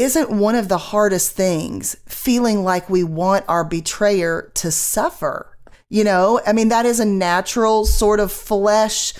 isn't 0.00 0.30
one 0.30 0.54
of 0.54 0.68
the 0.68 0.78
hardest 0.78 1.32
things 1.32 1.96
feeling 2.06 2.64
like 2.64 2.88
we 2.88 3.04
want 3.04 3.44
our 3.48 3.64
betrayer 3.64 4.50
to 4.54 4.70
suffer? 4.70 5.56
You 5.88 6.04
know, 6.04 6.40
I 6.46 6.52
mean, 6.52 6.68
that 6.68 6.86
is 6.86 7.00
a 7.00 7.04
natural 7.04 7.84
sort 7.84 8.20
of 8.20 8.30
flesh 8.30 9.12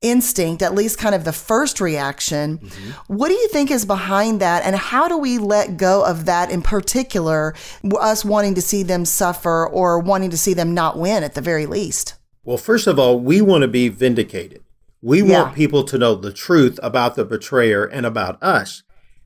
instinct, 0.00 0.62
at 0.62 0.74
least 0.74 0.98
kind 0.98 1.14
of 1.14 1.24
the 1.24 1.32
first 1.32 1.80
reaction. 1.80 2.58
Mm-hmm. 2.58 3.14
What 3.14 3.28
do 3.28 3.34
you 3.34 3.48
think 3.48 3.70
is 3.70 3.84
behind 3.84 4.40
that? 4.40 4.64
And 4.64 4.76
how 4.76 5.08
do 5.08 5.16
we 5.18 5.38
let 5.38 5.76
go 5.76 6.04
of 6.04 6.24
that 6.26 6.50
in 6.50 6.62
particular, 6.62 7.54
us 7.98 8.24
wanting 8.24 8.54
to 8.54 8.62
see 8.62 8.82
them 8.82 9.04
suffer 9.04 9.66
or 9.66 9.98
wanting 9.98 10.30
to 10.30 10.38
see 10.38 10.54
them 10.54 10.74
not 10.74 10.98
win 10.98 11.24
at 11.24 11.34
the 11.34 11.40
very 11.40 11.66
least? 11.66 12.14
Well, 12.44 12.58
first 12.58 12.86
of 12.86 12.98
all, 12.98 13.18
we 13.18 13.40
want 13.40 13.62
to 13.62 13.68
be 13.68 13.88
vindicated. 13.88 14.62
We 15.02 15.22
yeah. 15.22 15.42
want 15.42 15.54
people 15.54 15.84
to 15.84 15.98
know 15.98 16.14
the 16.14 16.32
truth 16.32 16.78
about 16.82 17.14
the 17.14 17.24
betrayer 17.24 17.84
and 17.84 18.06
about 18.06 18.42
us. 18.42 18.82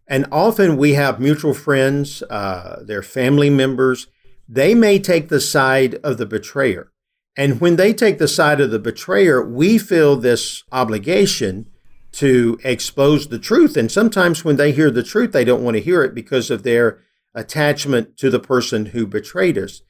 And 0.07 0.27
often 0.31 0.77
we 0.77 0.95
have 0.95 1.21
mutual 1.21 1.55
friends, 1.55 2.23
uh, 2.23 2.83
their 2.85 3.03
family 3.03 3.51
members. 3.51 4.09
They 4.49 4.75
may 4.75 4.99
take 4.99 5.29
the 5.29 5.41
side 5.41 5.95
of 5.97 6.19
the 6.19 6.27
betrayer. 6.27 6.93
And 7.37 7.61
when 7.61 7.77
they 7.77 7.95
take 7.95 8.19
the 8.19 8.29
side 8.29 8.61
of 8.61 8.71
the 8.71 8.79
betrayer, 8.79 9.43
we 9.43 9.79
feel 9.79 10.17
this 10.17 10.65
obligation 10.71 11.71
to 12.13 12.59
expose 12.63 13.29
the 13.29 13.39
truth. 13.39 13.77
And 13.77 13.91
sometimes 13.91 14.45
when 14.45 14.57
they 14.57 14.73
hear 14.73 14.91
the 14.91 15.03
truth, 15.03 15.33
they 15.33 15.45
don't 15.45 15.63
want 15.63 15.77
to 15.77 15.83
hear 15.83 16.03
it 16.03 16.15
because 16.15 16.51
of 16.51 16.63
their 16.63 17.01
attachment 17.35 18.19
to 18.19 18.29
the 18.29 18.41
person 18.41 18.87
who 18.87 19.07
betrayed 19.07 19.57
us. 19.57 19.81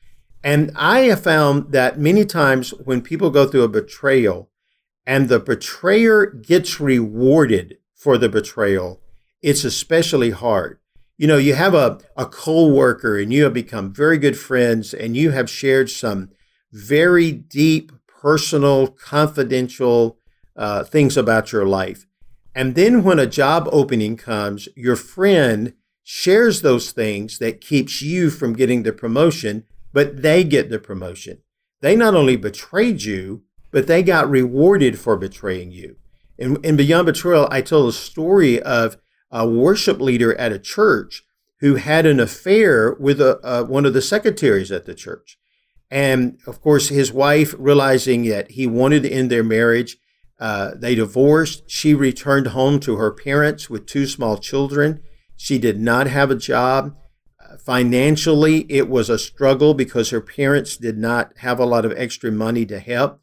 And 0.44 0.70
I 0.76 1.00
have 1.00 1.22
found 1.22 1.72
that 1.72 1.98
many 1.98 2.24
times 2.24 2.70
when 2.70 3.02
people 3.02 3.30
go 3.30 3.46
through 3.46 3.64
a 3.64 3.68
betrayal 3.68 4.50
and 5.06 5.28
the 5.28 5.40
betrayer 5.40 6.26
gets 6.26 6.80
rewarded 6.80 7.78
for 7.94 8.18
the 8.18 8.28
betrayal, 8.28 9.01
it's 9.42 9.64
especially 9.64 10.30
hard. 10.30 10.78
You 11.18 11.26
know, 11.26 11.36
you 11.36 11.54
have 11.54 11.74
a, 11.74 11.98
a 12.16 12.26
co-worker 12.26 13.18
and 13.18 13.32
you 13.32 13.44
have 13.44 13.54
become 13.54 13.92
very 13.92 14.18
good 14.18 14.38
friends 14.38 14.94
and 14.94 15.16
you 15.16 15.30
have 15.30 15.50
shared 15.50 15.90
some 15.90 16.30
very 16.72 17.32
deep, 17.32 17.92
personal, 18.06 18.86
confidential 18.86 20.18
uh, 20.56 20.84
things 20.84 21.16
about 21.16 21.52
your 21.52 21.66
life. 21.66 22.06
And 22.54 22.74
then 22.74 23.02
when 23.02 23.18
a 23.18 23.26
job 23.26 23.68
opening 23.72 24.16
comes, 24.16 24.68
your 24.76 24.96
friend 24.96 25.74
shares 26.02 26.62
those 26.62 26.92
things 26.92 27.38
that 27.38 27.60
keeps 27.60 28.02
you 28.02 28.30
from 28.30 28.54
getting 28.54 28.82
the 28.82 28.92
promotion, 28.92 29.64
but 29.92 30.22
they 30.22 30.44
get 30.44 30.70
the 30.70 30.78
promotion. 30.78 31.38
They 31.80 31.96
not 31.96 32.14
only 32.14 32.36
betrayed 32.36 33.02
you, 33.02 33.42
but 33.70 33.86
they 33.86 34.02
got 34.02 34.28
rewarded 34.28 34.98
for 34.98 35.16
betraying 35.16 35.72
you. 35.72 35.96
And, 36.38 36.64
in 36.64 36.76
Beyond 36.76 37.06
Betrayal, 37.06 37.48
I 37.50 37.62
told 37.62 37.88
a 37.88 37.92
story 37.92 38.60
of 38.62 38.96
a 39.32 39.48
worship 39.48 40.00
leader 40.00 40.38
at 40.38 40.52
a 40.52 40.58
church 40.58 41.24
who 41.60 41.76
had 41.76 42.06
an 42.06 42.20
affair 42.20 42.94
with 42.98 43.20
a, 43.20 43.64
one 43.68 43.86
of 43.86 43.94
the 43.94 44.02
secretaries 44.02 44.70
at 44.70 44.84
the 44.84 44.94
church. 44.94 45.38
And 45.90 46.38
of 46.46 46.60
course, 46.60 46.88
his 46.88 47.12
wife, 47.12 47.54
realizing 47.58 48.24
that 48.24 48.52
he 48.52 48.66
wanted 48.66 49.04
to 49.04 49.10
end 49.10 49.30
their 49.30 49.44
marriage, 49.44 49.96
uh, 50.40 50.72
they 50.74 50.94
divorced. 50.94 51.70
She 51.70 51.94
returned 51.94 52.48
home 52.48 52.80
to 52.80 52.96
her 52.96 53.12
parents 53.12 53.70
with 53.70 53.86
two 53.86 54.06
small 54.06 54.38
children. 54.38 55.02
She 55.36 55.58
did 55.58 55.78
not 55.78 56.08
have 56.08 56.30
a 56.30 56.36
job. 56.36 56.96
Uh, 57.38 57.58
financially, 57.58 58.66
it 58.68 58.88
was 58.88 59.08
a 59.08 59.18
struggle 59.18 59.72
because 59.72 60.10
her 60.10 60.20
parents 60.20 60.76
did 60.76 60.98
not 60.98 61.36
have 61.38 61.60
a 61.60 61.66
lot 61.66 61.84
of 61.84 61.92
extra 61.92 62.32
money 62.32 62.66
to 62.66 62.80
help. 62.80 63.20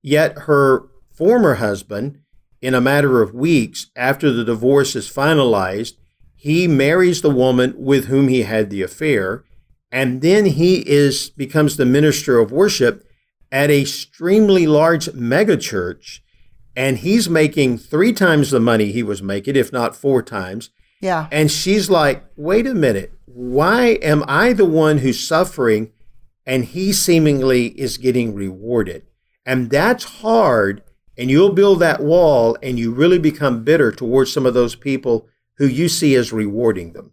Yet 0.00 0.38
her 0.46 0.88
former 1.12 1.56
husband 1.56 2.20
in 2.62 2.74
a 2.74 2.80
matter 2.80 3.20
of 3.20 3.34
weeks 3.34 3.88
after 3.96 4.32
the 4.32 4.44
divorce 4.44 4.94
is 4.94 5.10
finalized, 5.10 5.94
he 6.34 6.66
marries 6.66 7.20
the 7.20 7.30
woman 7.30 7.74
with 7.76 8.06
whom 8.06 8.28
he 8.28 8.42
had 8.42 8.70
the 8.70 8.82
affair, 8.82 9.44
and 9.90 10.22
then 10.22 10.46
he 10.46 10.88
is 10.88 11.30
becomes 11.30 11.76
the 11.76 11.84
minister 11.84 12.38
of 12.38 12.52
worship 12.52 13.04
at 13.50 13.70
a 13.70 13.80
extremely 13.82 14.66
large 14.66 15.06
megachurch, 15.06 16.20
and 16.74 16.98
he's 16.98 17.28
making 17.28 17.76
three 17.76 18.12
times 18.12 18.50
the 18.50 18.60
money 18.60 18.92
he 18.92 19.02
was 19.02 19.22
making, 19.22 19.56
if 19.56 19.72
not 19.72 19.94
four 19.94 20.22
times. 20.22 20.70
Yeah. 21.00 21.26
And 21.30 21.50
she's 21.50 21.90
like, 21.90 22.24
wait 22.36 22.66
a 22.66 22.74
minute, 22.74 23.12
why 23.26 23.98
am 24.02 24.24
I 24.28 24.52
the 24.52 24.64
one 24.64 24.98
who's 24.98 25.26
suffering 25.26 25.92
and 26.46 26.64
he 26.64 26.92
seemingly 26.92 27.66
is 27.78 27.98
getting 27.98 28.34
rewarded? 28.34 29.02
And 29.44 29.68
that's 29.68 30.04
hard 30.04 30.82
and 31.16 31.30
you'll 31.30 31.52
build 31.52 31.80
that 31.80 32.02
wall 32.02 32.56
and 32.62 32.78
you 32.78 32.92
really 32.92 33.18
become 33.18 33.64
bitter 33.64 33.92
towards 33.92 34.32
some 34.32 34.46
of 34.46 34.54
those 34.54 34.74
people 34.74 35.28
who 35.58 35.66
you 35.66 35.88
see 35.88 36.14
as 36.14 36.32
rewarding 36.32 36.92
them. 36.92 37.12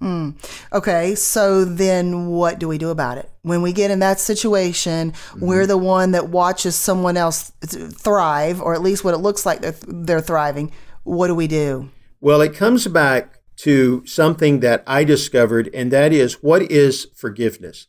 Mm. 0.00 0.36
Okay, 0.72 1.14
so 1.16 1.64
then 1.64 2.28
what 2.28 2.58
do 2.58 2.68
we 2.68 2.78
do 2.78 2.90
about 2.90 3.18
it? 3.18 3.30
When 3.42 3.62
we 3.62 3.72
get 3.72 3.90
in 3.90 3.98
that 3.98 4.20
situation, 4.20 5.10
mm-hmm. 5.12 5.44
we're 5.44 5.66
the 5.66 5.76
one 5.76 6.12
that 6.12 6.28
watches 6.28 6.76
someone 6.76 7.16
else 7.16 7.50
thrive, 7.60 8.60
or 8.60 8.74
at 8.74 8.82
least 8.82 9.04
what 9.04 9.14
it 9.14 9.18
looks 9.18 9.44
like 9.44 9.60
they're, 9.60 9.74
they're 9.86 10.20
thriving. 10.20 10.70
What 11.02 11.26
do 11.26 11.34
we 11.34 11.48
do? 11.48 11.90
Well, 12.20 12.40
it 12.40 12.54
comes 12.54 12.86
back 12.86 13.40
to 13.58 14.06
something 14.06 14.60
that 14.60 14.84
I 14.86 15.02
discovered, 15.02 15.68
and 15.74 15.90
that 15.90 16.12
is 16.12 16.34
what 16.34 16.62
is 16.62 17.08
forgiveness? 17.16 17.88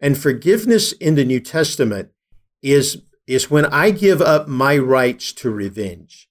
And 0.00 0.16
forgiveness 0.16 0.92
in 0.92 1.14
the 1.14 1.26
New 1.26 1.40
Testament 1.40 2.08
is 2.62 3.02
is 3.26 3.50
when 3.50 3.66
I 3.66 3.90
give 3.90 4.20
up 4.20 4.48
my 4.48 4.76
rights 4.76 5.32
to 5.34 5.50
revenge. 5.50 6.28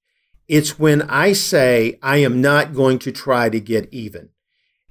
It's 0.47 0.79
when 0.79 1.03
I 1.03 1.33
say 1.33 1.99
I 2.01 2.17
am 2.17 2.41
not 2.41 2.73
going 2.73 2.99
to 2.99 3.11
try 3.11 3.49
to 3.49 3.59
get 3.59 3.87
even. 3.93 4.29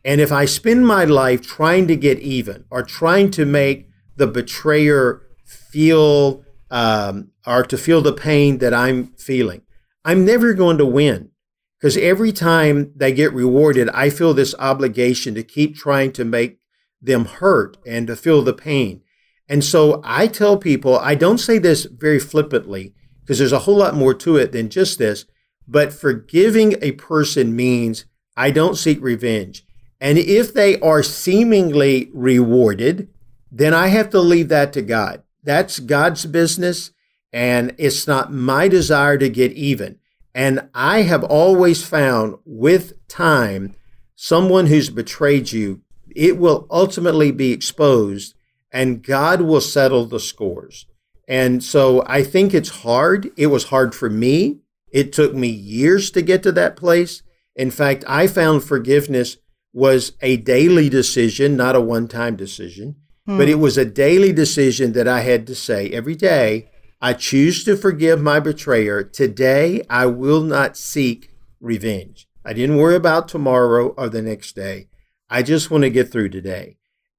And 0.05 0.21
if 0.21 0.31
I 0.31 0.45
spend 0.45 0.87
my 0.87 1.05
life 1.05 1.43
trying 1.43 1.89
to 1.89 1.97
get 1.97 2.21
even 2.21 2.65
or 2.71 2.83
trying 2.83 3.31
to 3.33 3.45
make 3.45 3.89
the 4.17 4.27
betrayer 4.27 5.23
feel 5.45 6.45
um, 6.71 7.33
or 7.47 7.65
to 7.65 7.77
feel 7.77 8.01
the 8.01 8.13
pain 8.13 8.59
that 8.59 8.73
I'm 8.73 9.09
feeling, 9.15 9.63
I'm 10.05 10.25
never 10.25 10.55
going 10.55 10.79
to 10.79 10.87
win. 10.87 11.31
Because 11.79 11.97
every 11.97 12.33
time 12.33 12.93
they 12.97 13.13
get 13.13 13.33
rewarded, 13.33 13.89
I 13.91 14.11
feel 14.11 14.35
this 14.35 14.55
obligation 14.59 15.35
to 15.35 15.43
keep 15.43 15.77
trying 15.77 16.13
to 16.13 16.25
make 16.25 16.59
them 17.01 17.25
hurt 17.25 17.77
and 17.87 18.07
to 18.07 18.17
feel 18.17 18.43
the 18.43 18.53
pain. 18.53 19.03
And 19.49 19.65
so 19.65 20.01
I 20.05 20.27
tell 20.27 20.57
people, 20.57 20.99
I 20.99 21.15
don't 21.15 21.39
say 21.39 21.59
this 21.59 21.85
very 21.85 22.19
flippantly 22.19 22.95
because 23.21 23.39
there's 23.39 23.53
a 23.53 23.61
whole 23.61 23.77
lot 23.77 23.95
more 23.95 24.15
to 24.15 24.37
it 24.37 24.53
than 24.53 24.69
just 24.69 24.99
this, 24.99 25.25
but 25.67 25.93
forgiving 25.93 26.77
a 26.81 26.93
person 26.93 27.57
means 27.57 28.05
I 28.37 28.51
don't 28.51 28.77
seek 28.77 29.03
revenge. 29.03 29.65
And 30.01 30.19
if 30.19 30.55
they 30.55 30.79
are 30.81 31.03
seemingly 31.03 32.11
rewarded, 32.15 33.09
then 33.51 33.75
I 33.75 33.89
have 33.89 34.11
to 34.11 34.21
leave 34.21 34.49
that 34.49 34.73
to 34.75 34.83
God. 34.83 35.23
That's 35.43 35.79
God's 35.81 36.27
business. 36.27 36.93
And 37.33 37.75
it's 37.79 38.07
not 38.07 38.33
my 38.33 38.69
desire 38.69 39.19
to 39.19 39.29
get 39.29 39.53
even. 39.53 39.99
And 40.35 40.69
I 40.75 41.03
have 41.03 41.25
always 41.25 41.85
found 41.85 42.37
with 42.45 43.07
time, 43.09 43.75
someone 44.15 44.67
who's 44.67 44.91
betrayed 44.91 45.53
you, 45.53 45.83
it 46.15 46.39
will 46.39 46.67
ultimately 46.71 47.31
be 47.31 47.53
exposed 47.53 48.35
and 48.73 49.03
God 49.03 49.41
will 49.41 49.61
settle 49.61 50.05
the 50.05 50.21
scores. 50.21 50.87
And 51.27 51.63
so 51.63 52.03
I 52.07 52.23
think 52.23 52.55
it's 52.55 52.69
hard. 52.69 53.31
It 53.37 53.49
was 53.49 53.65
hard 53.65 53.95
for 53.95 54.09
me. 54.09 54.61
It 54.91 55.13
took 55.13 55.35
me 55.35 55.49
years 55.49 56.11
to 56.13 56.23
get 56.23 56.43
to 56.45 56.53
that 56.53 56.77
place. 56.77 57.23
In 57.55 57.71
fact, 57.71 58.05
I 58.07 58.27
found 58.27 58.65
forgiveness 58.65 59.37
was 59.73 60.13
a 60.23 60.39
daily 60.39 60.89
decision, 60.89 61.57
not 61.57 61.77
a 61.77 61.81
one 61.81 62.09
time 62.09 62.37
decision, 62.37 62.97
hmm. 63.27 63.37
but 63.37 63.49
it 63.49 63.57
was 63.57 63.77
a 63.77 63.85
daily 63.85 64.33
decision 64.33 64.93
that 64.93 65.07
I 65.07 65.21
had 65.21 65.47
to 65.49 65.55
say 65.55 65.91
every 65.91 66.15
day, 66.15 66.71
I 67.01 67.13
choose 67.13 67.63
to 67.65 67.77
forgive 67.77 68.21
my 68.21 68.41
betrayer. 68.41 69.05
Today, 69.05 69.85
I 69.91 70.07
will 70.07 70.41
not 70.41 70.77
seek 70.77 71.31
revenge. 71.61 72.27
I 72.45 72.55
didn't 72.55 72.79
worry 72.79 72.97
about 72.97 73.29
tomorrow 73.29 73.89
or 73.89 74.09
the 74.09 74.23
next 74.23 74.57
day. 74.57 74.89
I 75.29 75.43
just 75.43 75.71
want 75.71 75.83
to 75.83 75.91
get 75.91 76.11
through 76.11 76.31
today. 76.31 76.78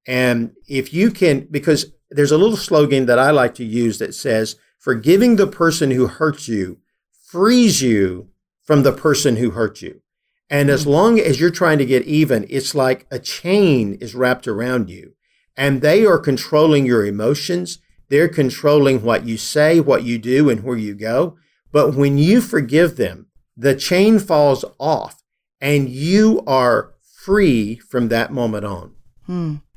And 0.10 0.54
if 0.68 0.92
you 0.92 1.12
can, 1.12 1.48
because 1.52 1.94
there's 2.10 2.32
a 2.32 2.38
little 2.38 2.58
slogan 2.58 3.06
that 3.06 3.20
I 3.20 3.30
like 3.30 3.54
to 3.56 3.64
use 3.64 4.00
that 4.00 4.16
says, 4.16 4.56
forgiving 4.80 5.36
the 5.36 5.46
person 5.46 5.92
who 5.92 6.08
hurts 6.08 6.48
you 6.48 6.80
frees 7.28 7.84
you 7.84 8.30
from 8.64 8.82
the 8.82 8.92
person 8.92 9.36
who 9.36 9.52
hurt 9.52 9.84
you. 9.84 10.02
And 10.50 10.72
as 10.72 10.86
hmm. 10.86 10.90
long 10.90 11.20
as 11.20 11.40
you're 11.40 11.52
trying 11.52 11.78
to 11.78 11.86
get 11.86 12.06
even, 12.06 12.48
it's 12.50 12.74
like 12.74 13.06
a 13.12 13.20
chain 13.20 14.00
is 14.02 14.16
wrapped 14.16 14.48
around 14.48 14.90
you 14.90 15.14
and 15.56 15.84
they 15.84 16.04
are 16.08 16.18
controlling 16.18 16.88
your 16.88 17.06
emotions. 17.06 17.78
They're 18.08 18.30
controlling 18.30 19.04
what 19.04 19.28
you 19.28 19.38
say, 19.38 19.80
what 19.80 20.02
you 20.02 20.18
do, 20.18 20.50
and 20.50 20.64
where 20.64 20.78
you 20.78 20.96
go. 20.96 21.38
But 21.72 21.94
when 21.94 22.18
you 22.18 22.42
forgive 22.42 22.96
them, 22.96 23.28
the 23.56 23.76
chain 23.76 24.18
falls 24.18 24.66
off 24.80 25.22
and 25.62 25.88
you 25.88 26.42
are 26.48 26.96
free 27.24 27.76
from 27.76 28.08
that 28.08 28.34
moment 28.34 28.66
on. 28.66 28.96
Hmm. 29.28 29.56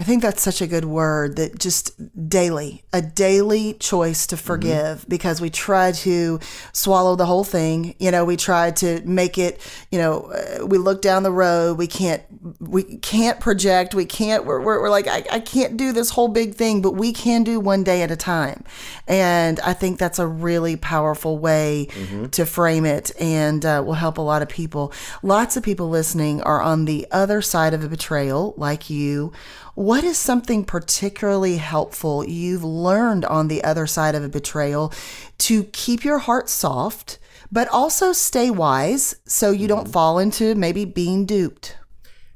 I 0.00 0.02
think 0.02 0.22
that's 0.22 0.40
such 0.40 0.62
a 0.62 0.66
good 0.66 0.86
word 0.86 1.36
that 1.36 1.58
just 1.58 1.92
daily, 2.28 2.84
a 2.90 3.02
daily 3.02 3.74
choice 3.74 4.26
to 4.28 4.36
mm-hmm. 4.36 4.46
forgive 4.46 4.98
mm-hmm. 5.00 5.10
because 5.10 5.42
we 5.42 5.50
try 5.50 5.92
to 5.92 6.40
swallow 6.72 7.16
the 7.16 7.26
whole 7.26 7.44
thing. 7.44 7.94
You 7.98 8.10
know, 8.10 8.24
we 8.24 8.38
try 8.38 8.70
to 8.70 9.02
make 9.04 9.36
it, 9.36 9.60
you 9.90 9.98
know, 9.98 10.32
uh, 10.32 10.64
we 10.64 10.78
look 10.78 11.02
down 11.02 11.22
the 11.22 11.30
road, 11.30 11.76
we 11.76 11.86
can't, 11.86 12.22
we 12.60 12.82
can't 12.82 13.40
project, 13.40 13.94
we 13.94 14.06
can't, 14.06 14.46
we're, 14.46 14.62
we're, 14.62 14.80
we're 14.80 14.90
like, 14.90 15.06
I, 15.06 15.22
I 15.30 15.40
can't 15.40 15.76
do 15.76 15.92
this 15.92 16.08
whole 16.08 16.28
big 16.28 16.54
thing, 16.54 16.80
but 16.80 16.92
we 16.92 17.12
can 17.12 17.44
do 17.44 17.60
one 17.60 17.84
day 17.84 18.00
at 18.00 18.10
a 18.10 18.16
time. 18.16 18.64
And 19.06 19.60
I 19.60 19.74
think 19.74 19.98
that's 19.98 20.18
a 20.18 20.26
really 20.26 20.76
powerful 20.76 21.38
way 21.38 21.88
mm-hmm. 21.90 22.26
to 22.28 22.46
frame 22.46 22.86
it 22.86 23.12
and 23.20 23.66
uh, 23.66 23.82
will 23.84 23.92
help 23.92 24.16
a 24.16 24.22
lot 24.22 24.40
of 24.40 24.48
people. 24.48 24.94
Lots 25.22 25.58
of 25.58 25.62
people 25.62 25.90
listening 25.90 26.40
are 26.40 26.62
on 26.62 26.86
the 26.86 27.06
other 27.10 27.42
side 27.42 27.74
of 27.74 27.84
a 27.84 27.88
betrayal, 27.88 28.54
like 28.56 28.88
you 28.88 29.34
what 29.80 30.04
is 30.04 30.18
something 30.18 30.62
particularly 30.62 31.56
helpful 31.56 32.22
you've 32.28 32.62
learned 32.62 33.24
on 33.24 33.48
the 33.48 33.64
other 33.64 33.86
side 33.86 34.14
of 34.14 34.22
a 34.22 34.28
betrayal 34.28 34.92
to 35.38 35.64
keep 35.64 36.04
your 36.04 36.18
heart 36.18 36.50
soft, 36.50 37.18
but 37.50 37.66
also 37.68 38.12
stay 38.12 38.50
wise 38.50 39.16
so 39.24 39.50
you 39.50 39.66
don't 39.66 39.84
mm-hmm. 39.84 39.92
fall 39.92 40.18
into 40.18 40.54
maybe 40.54 40.84
being 40.84 41.24
duped? 41.24 41.78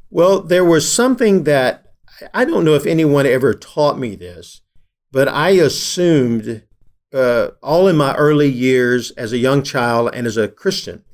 Well, 0.09 0.41
there 0.41 0.65
was 0.65 0.91
something 0.91 1.45
that 1.45 1.93
I 2.33 2.47
don't 2.47 2.65
know 2.65 2.77
if 2.77 2.87
anyone 2.87 3.27
ever 3.27 3.53
taught 3.53 3.99
me 3.99 4.17
this, 4.17 4.63
but 5.13 5.29
I 5.29 5.51
assumed 5.51 6.63
uh, 7.13 7.49
all 7.63 7.89
in 7.89 7.97
my 7.99 8.15
early 8.15 8.49
years 8.49 9.11
as 9.19 9.35
a 9.35 9.39
young 9.39 9.63
child 9.63 10.13
and 10.15 10.27
as 10.27 10.39
a 10.39 10.49
Christian, 10.49 11.05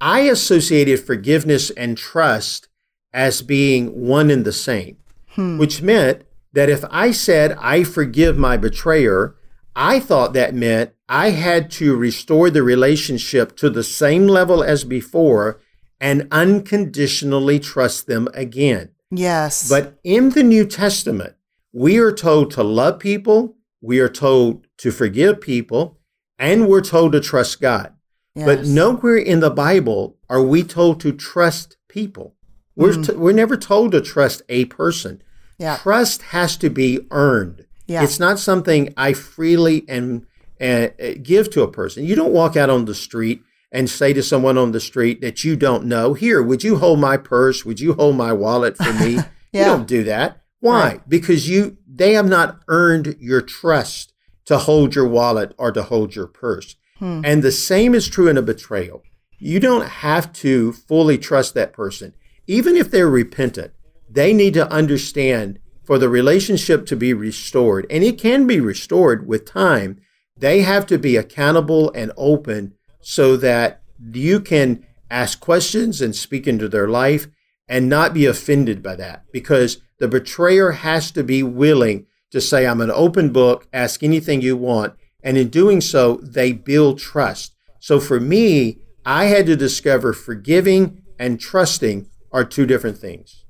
I 0.00 0.20
associated 0.20 1.00
forgiveness 1.00 1.70
and 1.70 1.98
trust 1.98 2.68
as 3.12 3.42
being 3.42 4.06
one 4.06 4.30
and 4.30 4.44
the 4.44 4.52
same 4.52 4.98
hmm. 5.36 5.58
which 5.58 5.80
meant 5.80 6.24
that 6.52 6.68
if 6.68 6.84
I 6.90 7.12
said, 7.12 7.56
I 7.60 7.84
forgive 7.84 8.36
my 8.36 8.56
betrayer, 8.56 9.36
I 9.76 10.00
thought 10.00 10.32
that 10.32 10.54
meant 10.54 10.92
I 11.08 11.30
had 11.30 11.70
to 11.72 11.94
restore 11.94 12.50
the 12.50 12.62
relationship 12.62 13.56
to 13.58 13.70
the 13.70 13.84
same 13.84 14.26
level 14.26 14.64
as 14.64 14.82
before 14.82 15.60
and 16.00 16.26
unconditionally 16.30 17.60
trust 17.60 18.06
them 18.06 18.28
again. 18.34 18.90
Yes. 19.10 19.68
But 19.68 19.98
in 20.02 20.30
the 20.30 20.42
New 20.42 20.66
Testament, 20.66 21.36
we 21.72 21.98
are 21.98 22.12
told 22.12 22.50
to 22.52 22.62
love 22.62 22.98
people, 22.98 23.56
we 23.80 24.00
are 24.00 24.08
told 24.08 24.66
to 24.78 24.90
forgive 24.90 25.40
people, 25.40 25.98
and 26.38 26.66
we're 26.66 26.80
told 26.80 27.12
to 27.12 27.20
trust 27.20 27.60
God. 27.60 27.92
Yes. 28.34 28.46
But 28.46 28.66
nowhere 28.66 29.16
in 29.16 29.40
the 29.40 29.50
Bible 29.50 30.16
are 30.28 30.42
we 30.42 30.62
told 30.62 31.00
to 31.00 31.12
trust 31.12 31.76
people. 31.88 32.34
We're, 32.74 32.92
mm. 32.92 33.06
t- 33.06 33.14
we're 33.14 33.32
never 33.32 33.56
told 33.56 33.92
to 33.92 34.00
trust 34.00 34.42
a 34.48 34.66
person. 34.66 35.22
Yeah. 35.58 35.76
Trust 35.78 36.22
has 36.22 36.56
to 36.58 36.70
be 36.70 37.06
earned. 37.10 37.66
Yeah. 37.86 38.02
It's 38.02 38.18
not 38.18 38.38
something 38.38 38.92
I 38.96 39.12
freely 39.12 39.84
and 39.88 40.26
uh, 40.60 40.88
give 41.22 41.50
to 41.50 41.62
a 41.62 41.70
person. 41.70 42.04
You 42.04 42.14
don't 42.14 42.32
walk 42.32 42.56
out 42.56 42.70
on 42.70 42.84
the 42.84 42.94
street 42.94 43.42
and 43.72 43.90
say 43.90 44.12
to 44.12 44.22
someone 44.22 44.58
on 44.58 44.72
the 44.72 44.80
street 44.80 45.20
that 45.20 45.44
you 45.44 45.56
don't 45.56 45.84
know, 45.84 46.14
"Here, 46.14 46.42
would 46.42 46.64
you 46.64 46.76
hold 46.76 47.00
my 47.00 47.16
purse? 47.16 47.64
Would 47.64 47.80
you 47.80 47.94
hold 47.94 48.16
my 48.16 48.32
wallet 48.32 48.76
for 48.76 48.92
me?" 48.92 49.14
yeah. 49.52 49.60
You 49.60 49.64
don't 49.64 49.86
do 49.86 50.04
that. 50.04 50.42
Why? 50.60 50.82
Right. 50.82 51.08
Because 51.08 51.48
you 51.48 51.76
they 51.86 52.14
have 52.14 52.28
not 52.28 52.60
earned 52.68 53.16
your 53.20 53.40
trust 53.40 54.12
to 54.46 54.58
hold 54.58 54.94
your 54.94 55.06
wallet 55.06 55.54
or 55.58 55.72
to 55.72 55.82
hold 55.82 56.14
your 56.14 56.26
purse. 56.26 56.76
Hmm. 56.98 57.22
And 57.24 57.42
the 57.42 57.52
same 57.52 57.94
is 57.94 58.08
true 58.08 58.28
in 58.28 58.38
a 58.38 58.42
betrayal. 58.42 59.02
You 59.38 59.60
don't 59.60 59.86
have 59.86 60.32
to 60.34 60.72
fully 60.72 61.18
trust 61.18 61.54
that 61.54 61.72
person, 61.72 62.14
even 62.46 62.76
if 62.76 62.90
they're 62.90 63.08
repentant 63.08 63.72
they 64.16 64.32
need 64.32 64.54
to 64.54 64.72
understand 64.72 65.58
for 65.84 65.98
the 65.98 66.08
relationship 66.08 66.86
to 66.86 66.96
be 66.96 67.12
restored, 67.12 67.86
and 67.90 68.02
it 68.02 68.18
can 68.18 68.46
be 68.46 68.58
restored 68.58 69.28
with 69.28 69.44
time, 69.44 70.00
they 70.38 70.62
have 70.62 70.86
to 70.86 70.98
be 70.98 71.16
accountable 71.16 71.92
and 71.92 72.10
open 72.16 72.72
so 73.00 73.36
that 73.36 73.82
you 74.12 74.40
can 74.40 74.84
ask 75.10 75.38
questions 75.38 76.00
and 76.00 76.16
speak 76.16 76.46
into 76.46 76.66
their 76.66 76.88
life 76.88 77.28
and 77.68 77.88
not 77.88 78.14
be 78.14 78.24
offended 78.26 78.82
by 78.82 78.96
that 78.96 79.24
because 79.32 79.82
the 79.98 80.08
betrayer 80.08 80.72
has 80.72 81.10
to 81.10 81.22
be 81.22 81.42
willing 81.42 82.06
to 82.30 82.40
say, 82.40 82.66
I'm 82.66 82.80
an 82.80 82.90
open 82.90 83.32
book, 83.32 83.68
ask 83.72 84.02
anything 84.02 84.40
you 84.40 84.56
want. 84.56 84.94
And 85.22 85.36
in 85.36 85.48
doing 85.48 85.80
so, 85.80 86.20
they 86.22 86.52
build 86.52 86.98
trust. 86.98 87.54
So 87.80 88.00
for 88.00 88.18
me, 88.18 88.78
I 89.04 89.26
had 89.26 89.46
to 89.46 89.56
discover 89.56 90.12
forgiving 90.12 91.02
and 91.18 91.38
trusting 91.38 92.08
are 92.32 92.44
two 92.44 92.66
different 92.66 92.98
things. 92.98 93.45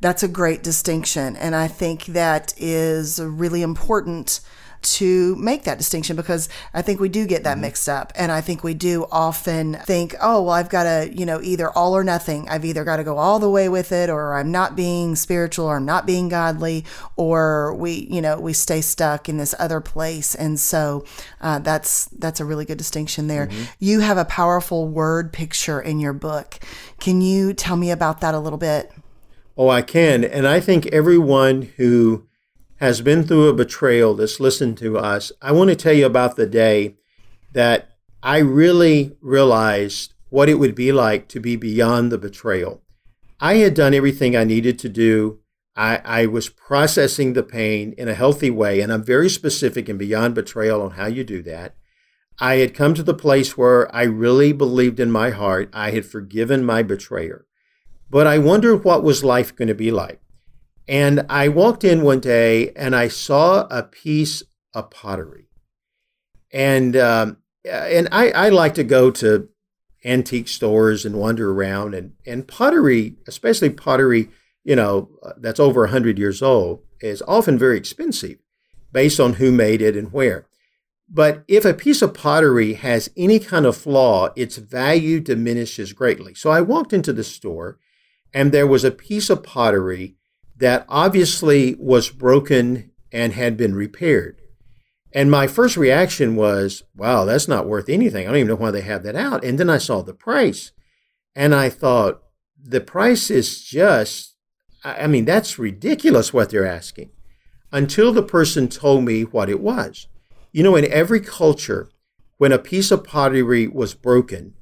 That's 0.00 0.22
a 0.22 0.28
great 0.28 0.62
distinction. 0.62 1.36
And 1.36 1.54
I 1.54 1.68
think 1.68 2.06
that 2.06 2.54
is 2.58 3.20
really 3.20 3.62
important 3.62 4.40
to 4.82 5.34
make 5.36 5.64
that 5.64 5.78
distinction 5.78 6.16
because 6.16 6.48
I 6.72 6.82
think 6.82 7.00
we 7.00 7.08
do 7.08 7.26
get 7.26 7.44
that 7.44 7.54
mm-hmm. 7.54 7.62
mixed 7.62 7.88
up. 7.88 8.12
And 8.14 8.30
I 8.30 8.40
think 8.40 8.62
we 8.62 8.74
do 8.74 9.06
often 9.10 9.74
think, 9.84 10.14
oh, 10.20 10.42
well, 10.42 10.52
I've 10.52 10.68
got 10.68 10.84
to, 10.84 11.10
you 11.12 11.26
know, 11.26 11.40
either 11.42 11.70
all 11.70 11.96
or 11.96 12.04
nothing. 12.04 12.48
I've 12.48 12.64
either 12.64 12.84
got 12.84 12.96
to 12.96 13.04
go 13.04 13.18
all 13.18 13.38
the 13.38 13.50
way 13.50 13.68
with 13.68 13.90
it 13.90 14.10
or 14.10 14.34
I'm 14.34 14.52
not 14.52 14.76
being 14.76 15.16
spiritual 15.16 15.66
or 15.66 15.76
I'm 15.76 15.84
not 15.84 16.06
being 16.06 16.28
godly 16.28 16.84
or 17.16 17.74
we, 17.74 18.06
you 18.10 18.20
know, 18.20 18.38
we 18.38 18.52
stay 18.52 18.80
stuck 18.80 19.28
in 19.28 19.38
this 19.38 19.54
other 19.58 19.80
place. 19.80 20.34
And 20.34 20.60
so 20.60 21.04
uh, 21.40 21.58
that's, 21.58 22.06
that's 22.06 22.38
a 22.38 22.44
really 22.44 22.64
good 22.64 22.78
distinction 22.78 23.26
there. 23.26 23.46
Mm-hmm. 23.46 23.64
You 23.80 24.00
have 24.00 24.18
a 24.18 24.24
powerful 24.24 24.86
word 24.88 25.32
picture 25.32 25.80
in 25.80 25.98
your 25.98 26.12
book. 26.12 26.60
Can 27.00 27.20
you 27.20 27.54
tell 27.54 27.76
me 27.76 27.90
about 27.90 28.20
that 28.20 28.34
a 28.34 28.38
little 28.38 28.58
bit? 28.58 28.92
Oh, 29.56 29.68
I 29.68 29.82
can. 29.82 30.22
And 30.22 30.46
I 30.46 30.60
think 30.60 30.86
everyone 30.86 31.62
who 31.76 32.26
has 32.76 33.00
been 33.00 33.24
through 33.24 33.48
a 33.48 33.54
betrayal 33.54 34.14
that's 34.14 34.38
listened 34.38 34.76
to 34.78 34.98
us, 34.98 35.32
I 35.40 35.52
want 35.52 35.70
to 35.70 35.76
tell 35.76 35.94
you 35.94 36.04
about 36.04 36.36
the 36.36 36.46
day 36.46 36.96
that 37.52 37.96
I 38.22 38.38
really 38.38 39.16
realized 39.20 40.12
what 40.28 40.48
it 40.48 40.58
would 40.58 40.74
be 40.74 40.92
like 40.92 41.28
to 41.28 41.40
be 41.40 41.56
beyond 41.56 42.12
the 42.12 42.18
betrayal. 42.18 42.82
I 43.40 43.54
had 43.54 43.74
done 43.74 43.94
everything 43.94 44.36
I 44.36 44.44
needed 44.44 44.78
to 44.80 44.88
do. 44.88 45.40
I, 45.74 46.00
I 46.04 46.26
was 46.26 46.48
processing 46.48 47.32
the 47.32 47.42
pain 47.42 47.94
in 47.96 48.08
a 48.08 48.14
healthy 48.14 48.50
way, 48.50 48.80
and 48.80 48.92
I'm 48.92 49.04
very 49.04 49.28
specific 49.28 49.88
and 49.88 49.98
beyond 49.98 50.34
betrayal 50.34 50.82
on 50.82 50.92
how 50.92 51.06
you 51.06 51.22
do 51.24 51.42
that. 51.42 51.76
I 52.38 52.56
had 52.56 52.74
come 52.74 52.92
to 52.94 53.02
the 53.02 53.14
place 53.14 53.56
where 53.56 53.94
I 53.94 54.02
really 54.02 54.52
believed 54.52 55.00
in 55.00 55.10
my 55.10 55.30
heart 55.30 55.70
I 55.72 55.92
had 55.92 56.04
forgiven 56.04 56.64
my 56.64 56.82
betrayer. 56.82 57.46
But 58.16 58.26
I 58.26 58.38
wondered 58.38 58.82
what 58.82 59.02
was 59.02 59.22
life 59.22 59.54
going 59.54 59.68
to 59.68 59.74
be 59.74 59.90
like. 59.90 60.22
And 60.88 61.26
I 61.28 61.48
walked 61.48 61.84
in 61.84 62.00
one 62.00 62.20
day 62.20 62.70
and 62.70 62.96
I 62.96 63.08
saw 63.08 63.66
a 63.70 63.82
piece 63.82 64.42
of 64.72 64.88
pottery. 64.88 65.50
And 66.50 66.96
um, 66.96 67.36
and 67.70 68.08
I, 68.10 68.30
I 68.30 68.48
like 68.48 68.72
to 68.76 68.84
go 68.84 69.10
to 69.10 69.50
antique 70.02 70.48
stores 70.48 71.04
and 71.04 71.16
wander 71.16 71.52
around 71.52 71.94
and, 71.94 72.14
and 72.24 72.48
pottery, 72.48 73.16
especially 73.28 73.68
pottery, 73.68 74.30
you 74.64 74.76
know, 74.76 75.10
uh, 75.22 75.32
that's 75.36 75.60
over 75.60 75.82
100 75.82 76.18
years 76.18 76.40
old, 76.40 76.84
is 77.02 77.22
often 77.28 77.58
very 77.58 77.76
expensive 77.76 78.38
based 78.92 79.20
on 79.20 79.34
who 79.34 79.52
made 79.52 79.82
it 79.82 79.94
and 79.94 80.10
where. 80.10 80.46
But 81.06 81.44
if 81.48 81.66
a 81.66 81.74
piece 81.74 82.00
of 82.00 82.14
pottery 82.14 82.72
has 82.72 83.10
any 83.14 83.38
kind 83.38 83.66
of 83.66 83.76
flaw, 83.76 84.30
its 84.36 84.56
value 84.56 85.20
diminishes 85.20 85.92
greatly. 85.92 86.32
So 86.32 86.48
I 86.48 86.62
walked 86.62 86.94
into 86.94 87.12
the 87.12 87.22
store 87.22 87.78
and 88.36 88.52
there 88.52 88.66
was 88.66 88.84
a 88.84 88.90
piece 88.90 89.30
of 89.30 89.42
pottery 89.42 90.14
that 90.58 90.84
obviously 90.90 91.74
was 91.78 92.10
broken 92.10 92.90
and 93.10 93.32
had 93.32 93.56
been 93.56 93.74
repaired. 93.74 94.38
And 95.10 95.30
my 95.30 95.46
first 95.46 95.78
reaction 95.78 96.36
was, 96.36 96.82
wow, 96.94 97.24
that's 97.24 97.48
not 97.48 97.66
worth 97.66 97.88
anything. 97.88 98.26
I 98.26 98.28
don't 98.28 98.36
even 98.36 98.48
know 98.48 98.56
why 98.56 98.72
they 98.72 98.82
have 98.82 99.04
that 99.04 99.16
out. 99.16 99.42
And 99.42 99.58
then 99.58 99.70
I 99.70 99.78
saw 99.78 100.02
the 100.02 100.12
price 100.12 100.72
and 101.34 101.54
I 101.54 101.70
thought, 101.70 102.24
the 102.62 102.82
price 102.82 103.30
is 103.30 103.62
just, 103.64 104.36
I 104.84 105.06
mean, 105.06 105.24
that's 105.24 105.58
ridiculous 105.58 106.34
what 106.34 106.50
they're 106.50 106.66
asking 106.66 107.12
until 107.72 108.12
the 108.12 108.22
person 108.22 108.68
told 108.68 109.04
me 109.04 109.22
what 109.22 109.48
it 109.48 109.60
was. 109.60 110.08
You 110.52 110.62
know, 110.62 110.76
in 110.76 110.92
every 110.92 111.20
culture, 111.20 111.88
when 112.36 112.52
a 112.52 112.58
piece 112.58 112.90
of 112.90 113.02
pottery 113.02 113.66
was 113.66 113.94
broken, 113.94 114.52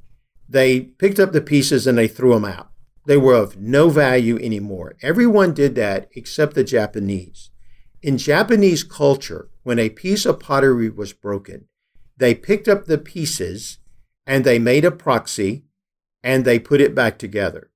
they 0.49 0.81
picked 0.81 1.19
up 1.19 1.33
the 1.33 1.41
pieces 1.41 1.89
and 1.89 1.99
they 1.99 2.07
threw 2.07 2.35
them 2.35 2.45
out. 2.45 2.71
They 3.07 3.17
were 3.17 3.35
of 3.35 3.59
no 3.59 3.91
value 3.91 4.39
anymore. 4.39 4.97
Everyone 5.03 5.53
did 5.53 5.75
that 5.75 6.09
except 6.15 6.55
the 6.55 6.65
Japanese. 6.65 7.51
In 8.03 8.19
Japanese 8.19 8.83
culture, 8.83 9.49
when 9.63 9.79
a 9.79 9.91
piece 9.91 10.27
of 10.27 10.41
pottery 10.41 10.91
was 10.91 11.13
broken, 11.13 11.67
they 12.17 12.35
picked 12.35 12.69
up 12.69 12.85
the 12.85 12.99
pieces 12.99 13.79
and 14.27 14.45
they 14.45 14.59
made 14.59 14.85
an 14.85 14.93
epoxy 14.93 15.63
and 16.23 16.45
they 16.45 16.59
put 16.59 16.81
it 16.81 16.95
back 16.95 17.19
together. 17.19 17.71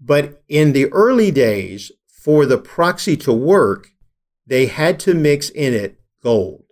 But 0.00 0.42
in 0.48 0.72
the 0.72 0.86
early 0.92 1.30
days, 1.30 1.90
for 2.06 2.46
the 2.46 2.58
epoxy 2.58 3.18
to 3.20 3.32
work, 3.32 3.88
they 4.46 4.66
had 4.66 5.00
to 5.00 5.14
mix 5.14 5.48
in 5.50 5.74
it 5.74 6.00
gold. 6.22 6.64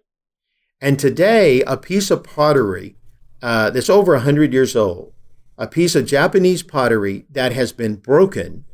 And 0.80 0.98
today, 0.98 1.62
a 1.62 1.76
piece 1.76 2.10
of 2.10 2.24
pottery 2.24 2.96
uh, 3.42 3.70
that's 3.70 3.90
over 3.90 4.12
100 4.12 4.52
years 4.52 4.76
old 4.76 5.12
a 5.60 5.68
piece 5.68 5.94
of 5.94 6.06
Japanese 6.06 6.62
pottery 6.62 7.26
that 7.30 7.52
has 7.52 7.70
been 7.70 7.96
broken 7.96 8.64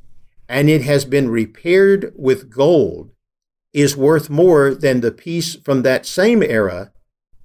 and 0.49 0.71
it 0.71 0.83
has 0.83 1.05
been 1.05 1.29
repaired 1.29 2.13
with 2.17 2.49
gold 2.49 3.11
is 3.73 3.97
worth 3.97 4.31
more 4.31 4.73
than 4.73 5.01
the 5.01 5.11
piece 5.11 5.57
from 5.57 5.83
that 5.83 6.07
same 6.07 6.45
era 6.45 6.93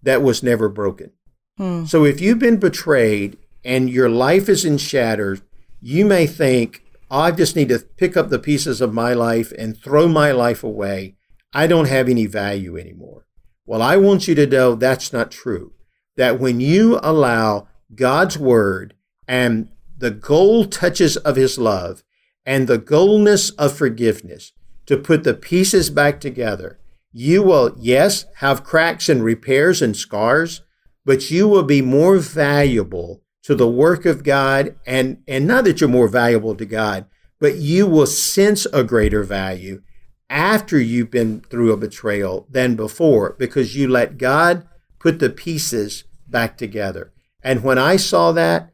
that 0.04 0.21
was 0.21 0.43
never 0.43 0.69
broken. 0.69 1.12
Hmm. 1.58 1.86
So 1.86 2.06
if 2.06 2.21
you've 2.21 2.38
been 2.38 2.58
betrayed 2.58 3.36
and 3.65 3.89
your 3.89 4.10
life 4.12 4.47
is 4.47 4.63
in 4.63 4.77
shatters, 4.77 5.41
you 5.82 6.06
may 6.06 6.27
think, 6.27 6.84
oh, 7.10 7.21
I 7.21 7.32
just 7.32 7.56
need 7.56 7.69
to 7.69 7.80
pick 7.80 8.15
up 8.15 8.30
the 8.30 8.38
pieces 8.38 8.80
of 8.80 8.93
my 8.93 9.13
life 9.13 9.51
and 9.58 9.75
throw 9.75 10.08
my 10.08 10.32
life 10.32 10.63
away. 10.63 11.15
I 11.51 11.65
don't 11.65 11.88
have 11.88 12.08
any 12.08 12.27
value 12.27 12.77
anymore. 12.77 13.25
Well, 13.65 13.82
I 13.82 13.97
want 13.97 14.27
you 14.27 14.36
to 14.36 14.45
know 14.45 14.75
that's 14.75 15.12
not 15.12 15.32
true. 15.32 15.73
That 16.15 16.39
when 16.39 16.60
you 16.60 16.99
allow 17.01 17.67
God's 17.95 18.38
word 18.38 18.93
and 19.31 19.69
the 19.97 20.11
gold 20.11 20.73
touches 20.73 21.15
of 21.15 21.37
his 21.37 21.57
love 21.57 22.03
and 22.45 22.67
the 22.67 22.77
goldness 22.77 23.49
of 23.51 23.71
forgiveness 23.71 24.51
to 24.85 24.97
put 24.97 25.23
the 25.23 25.33
pieces 25.33 25.89
back 25.89 26.19
together, 26.19 26.77
you 27.13 27.41
will, 27.41 27.73
yes, 27.79 28.25
have 28.35 28.65
cracks 28.65 29.07
and 29.07 29.23
repairs 29.23 29.81
and 29.81 29.95
scars, 29.95 30.63
but 31.05 31.31
you 31.31 31.47
will 31.47 31.63
be 31.63 31.81
more 31.81 32.17
valuable 32.17 33.21
to 33.43 33.55
the 33.55 33.69
work 33.69 34.05
of 34.05 34.23
God. 34.23 34.75
And, 34.85 35.23
and 35.29 35.47
not 35.47 35.63
that 35.63 35.79
you're 35.79 35.89
more 35.89 36.09
valuable 36.09 36.55
to 36.55 36.65
God, 36.65 37.05
but 37.39 37.55
you 37.55 37.87
will 37.87 38.07
sense 38.07 38.65
a 38.73 38.83
greater 38.83 39.23
value 39.23 39.81
after 40.29 40.77
you've 40.77 41.09
been 41.09 41.39
through 41.39 41.71
a 41.71 41.77
betrayal 41.77 42.47
than 42.49 42.75
before 42.75 43.37
because 43.39 43.77
you 43.77 43.87
let 43.87 44.17
God 44.17 44.67
put 44.99 45.19
the 45.19 45.29
pieces 45.29 46.03
back 46.27 46.57
together. 46.57 47.13
And 47.41 47.63
when 47.63 47.77
I 47.77 47.95
saw 47.95 48.33
that, 48.33 48.70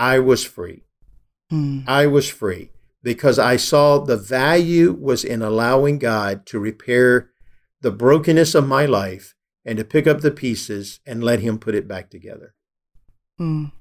I 0.00 0.18
was 0.18 0.44
free. 0.44 0.84
Mm. 1.52 1.84
I 1.86 2.06
was 2.06 2.26
free 2.26 2.70
because 3.02 3.38
I 3.38 3.56
saw 3.56 3.98
the 3.98 4.16
value 4.16 4.96
was 4.98 5.24
in 5.24 5.42
allowing 5.42 5.98
God 5.98 6.46
to 6.46 6.58
repair 6.58 7.28
the 7.82 7.90
brokenness 7.90 8.54
of 8.54 8.66
my 8.66 8.86
life 8.86 9.34
and 9.62 9.76
to 9.76 9.84
pick 9.84 10.06
up 10.06 10.22
the 10.22 10.30
pieces 10.30 11.00
and 11.04 11.22
let 11.22 11.40
Him 11.40 11.58
put 11.58 11.74
it 11.74 11.86
back 11.86 12.08
together. 12.08 12.54
Mm. 13.38 13.72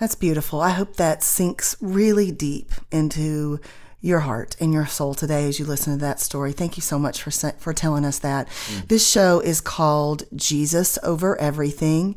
That's 0.00 0.16
beautiful. 0.16 0.60
I 0.60 0.70
hope 0.70 0.96
that 0.96 1.22
sinks 1.22 1.76
really 1.80 2.32
deep 2.32 2.72
into 2.90 3.60
your 4.00 4.20
heart 4.20 4.56
and 4.60 4.72
your 4.72 4.86
soul 4.86 5.14
today 5.14 5.46
as 5.48 5.60
you 5.60 5.64
listen 5.64 5.92
to 5.92 6.00
that 6.00 6.18
story. 6.18 6.52
Thank 6.52 6.76
you 6.76 6.82
so 6.82 6.98
much 6.98 7.22
for 7.22 7.30
for 7.30 7.72
telling 7.72 8.04
us 8.04 8.18
that. 8.18 8.48
Mm. 8.48 8.88
This 8.88 9.08
show 9.08 9.38
is 9.38 9.60
called 9.60 10.24
Jesus 10.34 10.98
Over 11.04 11.40
Everything. 11.40 12.16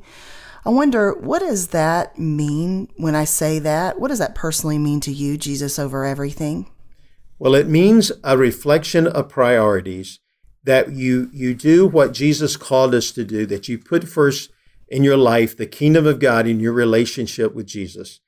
I 0.66 0.70
wonder, 0.70 1.14
what 1.14 1.40
does 1.40 1.70
that 1.70 2.20
mean 2.20 2.90
when 2.98 3.16
I 3.16 3.24
say 3.24 3.60
that? 3.60 4.00
What 4.00 4.10
does 4.10 4.20
that 4.20 4.36
personally 4.36 4.78
mean 4.78 5.00
to 5.02 5.12
you, 5.12 5.38
Jesus 5.38 5.80
over 5.80 6.06
everything? 6.06 6.70
Well, 7.38 7.56
it 7.56 7.68
means 7.68 8.12
a 8.24 8.38
reflection 8.38 9.08
of 9.08 9.30
priorities 9.30 10.20
that 10.64 10.92
you 10.92 11.30
you 11.32 11.54
do 11.54 11.88
what 11.88 12.12
Jesus 12.12 12.58
called 12.58 12.94
us 12.94 13.12
to 13.12 13.24
do, 13.24 13.46
that 13.46 13.70
you 13.70 13.78
put 13.78 14.08
first 14.08 14.52
in 14.90 15.04
your 15.04 15.18
life 15.18 15.56
the 15.56 15.66
kingdom 15.66 16.06
of 16.06 16.20
God 16.20 16.48
in 16.48 16.60
your 16.60 16.74
relationship 16.74 17.56
with 17.56 17.66
Jesus. 17.66 18.20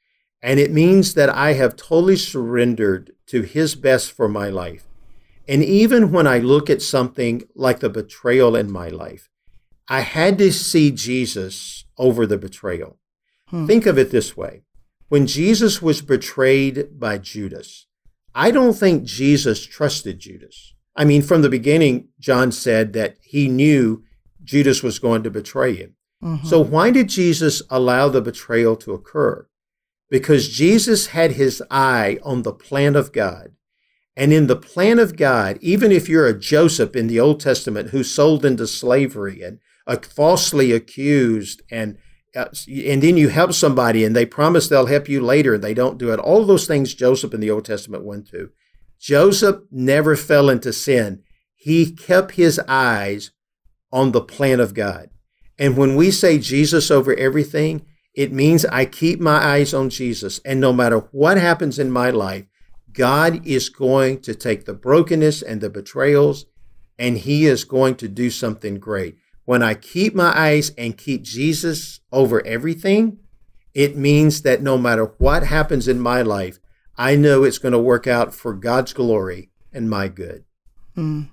And 0.41 0.59
it 0.59 0.71
means 0.71 1.13
that 1.15 1.29
I 1.29 1.53
have 1.53 1.75
totally 1.75 2.15
surrendered 2.15 3.11
to 3.27 3.41
his 3.41 3.75
best 3.75 4.11
for 4.13 4.29
my 4.29 4.49
life. 4.49 4.87
And 5.47 5.63
even 5.63 6.11
when 6.11 6.25
I 6.25 6.37
look 6.37 6.69
at 6.69 6.81
something 6.81 7.43
like 7.55 7.79
the 7.79 7.89
betrayal 7.89 8.55
in 8.55 8.71
my 8.71 8.87
life, 8.87 9.29
I 9.91 10.01
had 10.01 10.37
to 10.37 10.53
see 10.53 10.89
Jesus 10.89 11.83
over 11.97 12.25
the 12.25 12.37
betrayal. 12.37 12.97
Hmm. 13.47 13.65
Think 13.65 13.85
of 13.85 13.97
it 13.97 14.09
this 14.09 14.37
way 14.37 14.61
when 15.09 15.27
Jesus 15.27 15.81
was 15.81 16.01
betrayed 16.01 16.97
by 16.97 17.17
Judas, 17.17 17.87
I 18.33 18.51
don't 18.51 18.71
think 18.71 19.03
Jesus 19.03 19.65
trusted 19.65 20.19
Judas. 20.19 20.73
I 20.95 21.03
mean, 21.03 21.21
from 21.21 21.41
the 21.41 21.49
beginning, 21.49 22.07
John 22.21 22.53
said 22.53 22.93
that 22.93 23.17
he 23.21 23.49
knew 23.49 24.05
Judas 24.41 24.81
was 24.81 24.97
going 24.97 25.23
to 25.23 25.29
betray 25.29 25.75
him. 25.75 25.97
Mm-hmm. 26.23 26.47
So, 26.47 26.61
why 26.61 26.91
did 26.91 27.09
Jesus 27.09 27.61
allow 27.69 28.07
the 28.07 28.21
betrayal 28.21 28.77
to 28.77 28.93
occur? 28.93 29.49
Because 30.09 30.47
Jesus 30.47 31.07
had 31.07 31.33
his 31.33 31.61
eye 31.69 32.17
on 32.23 32.43
the 32.43 32.53
plan 32.53 32.95
of 32.95 33.11
God. 33.11 33.51
And 34.15 34.31
in 34.31 34.47
the 34.47 34.55
plan 34.55 34.99
of 34.99 35.17
God, 35.17 35.57
even 35.59 35.91
if 35.91 36.07
you're 36.07 36.27
a 36.27 36.39
Joseph 36.39 36.95
in 36.95 37.07
the 37.07 37.19
Old 37.19 37.41
Testament 37.41 37.89
who 37.89 38.05
sold 38.05 38.45
into 38.45 38.67
slavery 38.67 39.41
and 39.41 39.59
falsely 39.97 40.71
accused 40.71 41.61
and 41.71 41.97
uh, 42.33 42.45
and 42.67 43.03
then 43.03 43.17
you 43.17 43.27
help 43.27 43.51
somebody 43.51 44.05
and 44.05 44.15
they 44.15 44.25
promise 44.25 44.69
they'll 44.69 44.85
help 44.85 45.09
you 45.09 45.19
later 45.19 45.55
and 45.55 45.63
they 45.63 45.73
don't 45.73 45.97
do 45.97 46.13
it. 46.13 46.19
All 46.19 46.45
those 46.45 46.65
things 46.65 46.93
Joseph 46.93 47.33
in 47.33 47.41
the 47.41 47.51
Old 47.51 47.65
Testament 47.65 48.05
went 48.05 48.27
through. 48.27 48.51
Joseph 48.99 49.57
never 49.69 50.15
fell 50.15 50.49
into 50.49 50.71
sin. 50.71 51.23
He 51.55 51.91
kept 51.91 52.31
his 52.31 52.59
eyes 52.69 53.31
on 53.91 54.13
the 54.13 54.21
plan 54.21 54.61
of 54.61 54.73
God. 54.73 55.09
And 55.59 55.75
when 55.75 55.95
we 55.95 56.09
say 56.09 56.39
Jesus 56.39 56.89
over 56.89 57.13
everything, 57.15 57.85
it 58.15 58.31
means 58.31 58.65
I 58.65 58.85
keep 58.85 59.19
my 59.19 59.43
eyes 59.43 59.73
on 59.73 59.89
Jesus. 59.89 60.39
And 60.45 60.61
no 60.61 60.71
matter 60.71 60.99
what 61.11 61.37
happens 61.37 61.79
in 61.79 61.91
my 61.91 62.09
life, 62.09 62.45
God 62.93 63.45
is 63.45 63.69
going 63.69 64.21
to 64.21 64.35
take 64.35 64.65
the 64.65 64.73
brokenness 64.73 65.41
and 65.41 65.61
the 65.61 65.69
betrayals 65.69 66.45
and 66.99 67.17
he 67.17 67.45
is 67.45 67.63
going 67.63 67.95
to 67.95 68.07
do 68.07 68.29
something 68.29 68.77
great 68.77 69.17
when 69.51 69.61
I 69.61 69.73
keep 69.73 70.15
my 70.15 70.31
eyes 70.33 70.71
and 70.77 70.97
keep 70.97 71.23
Jesus 71.23 71.99
over 72.09 72.41
everything, 72.47 73.19
it 73.73 73.97
means 73.97 74.43
that 74.43 74.61
no 74.61 74.77
matter 74.77 75.13
what 75.17 75.43
happens 75.43 75.89
in 75.89 75.99
my 75.99 76.21
life, 76.21 76.57
I 76.95 77.17
know 77.17 77.43
it's 77.43 77.57
going 77.57 77.73
to 77.73 77.77
work 77.77 78.07
out 78.07 78.33
for 78.33 78.53
God's 78.53 78.93
glory 78.93 79.49
and 79.73 79.89
my 79.89 80.07
good. 80.07 80.45
Mm. 80.95 81.27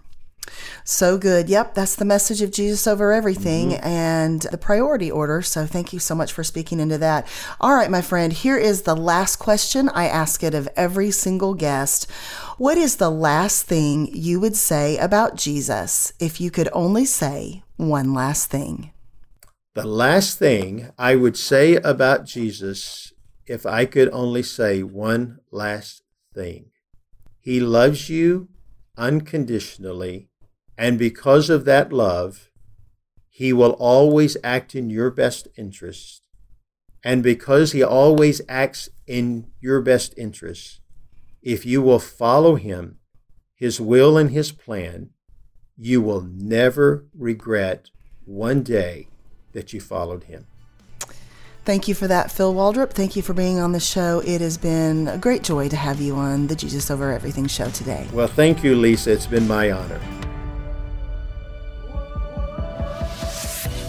So 0.85 1.19
good. 1.19 1.49
Yep, 1.49 1.75
that's 1.75 1.97
the 1.97 2.05
message 2.05 2.43
of 2.43 2.51
Jesus 2.51 2.87
over 2.87 3.13
everything 3.13 3.71
mm-hmm. 3.71 3.87
and 3.87 4.43
the 4.43 4.59
priority 4.59 5.11
order. 5.11 5.43
So 5.43 5.67
thank 5.67 5.93
you 5.93 5.99
so 5.99 6.15
much 6.15 6.33
for 6.33 6.45
speaking 6.45 6.81
into 6.81 6.99
that. 6.99 7.27
All 7.61 7.75
right, 7.75 7.91
my 7.91 8.01
friend, 8.01 8.33
here 8.33 8.57
is 8.57 8.83
the 8.83 8.97
last 8.97 9.37
question. 9.37 9.89
I 9.91 10.07
ask 10.07 10.43
it 10.43 10.55
of 10.55 10.69
every 10.77 11.11
single 11.11 11.55
guest. 11.55 12.11
What 12.57 12.79
is 12.79 12.97
the 12.97 13.11
last 13.11 13.67
thing 13.67 14.09
you 14.13 14.41
would 14.41 14.57
say 14.57 14.97
about 14.99 15.37
Jesus 15.37 16.13
if 16.19 16.41
you 16.41 16.51
could 16.51 16.69
only 16.73 17.05
say 17.05 17.63
one 17.77 18.15
last 18.15 18.51
thing? 18.51 18.93
The 19.75 19.87
last 19.87 20.39
thing 20.39 20.91
I 20.99 21.15
would 21.15 21.37
say 21.37 21.77
about 21.77 22.25
Jesus 22.25 23.13
if 23.47 23.65
I 23.65 23.87
could 23.87 24.11
only 24.11 24.43
say 24.43 24.83
one 24.83 25.39
last 25.51 26.03
thing. 26.35 26.71
He 27.41 27.61
loves 27.61 28.11
you 28.11 28.49
unconditionally 28.97 30.29
and 30.79 30.97
because 30.97 31.51
of 31.51 31.65
that 31.65 31.93
love, 31.93 32.51
he 33.29 33.53
will 33.53 33.73
always 33.73 34.37
act 34.45 34.77
in 34.77 34.91
your 34.91 35.11
best 35.11 35.49
interest. 35.57 36.23
And 37.05 37.23
because 37.23 37.73
he 37.73 37.83
always 37.83 38.41
acts 38.49 38.89
in 39.07 39.51
your 39.61 39.81
best 39.83 40.15
interest, 40.17 40.81
if 41.43 41.67
you 41.67 41.83
will 41.83 41.99
follow 41.99 42.55
him, 42.55 42.99
his 43.57 43.81
will 43.81 44.17
and 44.17 44.31
his 44.31 44.53
plan, 44.53 45.11
you 45.77 46.01
will 46.01 46.21
never 46.21 47.07
regret 47.17 47.91
one 48.25 48.63
day 48.63 49.09
that 49.53 49.73
you 49.73 49.81
followed 49.81 50.25
him. 50.25 50.47
Thank 51.65 51.89
you 51.89 51.95
for 51.95 52.07
that, 52.07 52.31
Phil 52.31 52.55
Waldrep. 52.55 52.91
Thank 52.91 53.17
you 53.17 53.23
for 53.23 53.35
being 53.35 53.59
on 53.59 53.73
the 53.73 53.81
show. 53.81 54.21
It 54.21 54.41
has 54.41 54.57
been 54.57 55.09
a 55.09 55.19
great 55.19 55.43
joy 55.43 55.69
to 55.69 55.77
have 55.77 56.01
you 56.01 56.15
on 56.15 56.47
the 56.47 56.55
Jesus 56.55 56.91
Over 56.91 57.13
Everything 57.13 57.47
show 57.47 57.69
today. 57.71 58.07
Well, 58.13 58.29
thank 58.29 58.63
you, 58.63 58.75
Lisa. 58.75 59.13
It's 59.13 59.27
been 59.27 59.47
my 59.47 59.71
honor. 59.71 60.01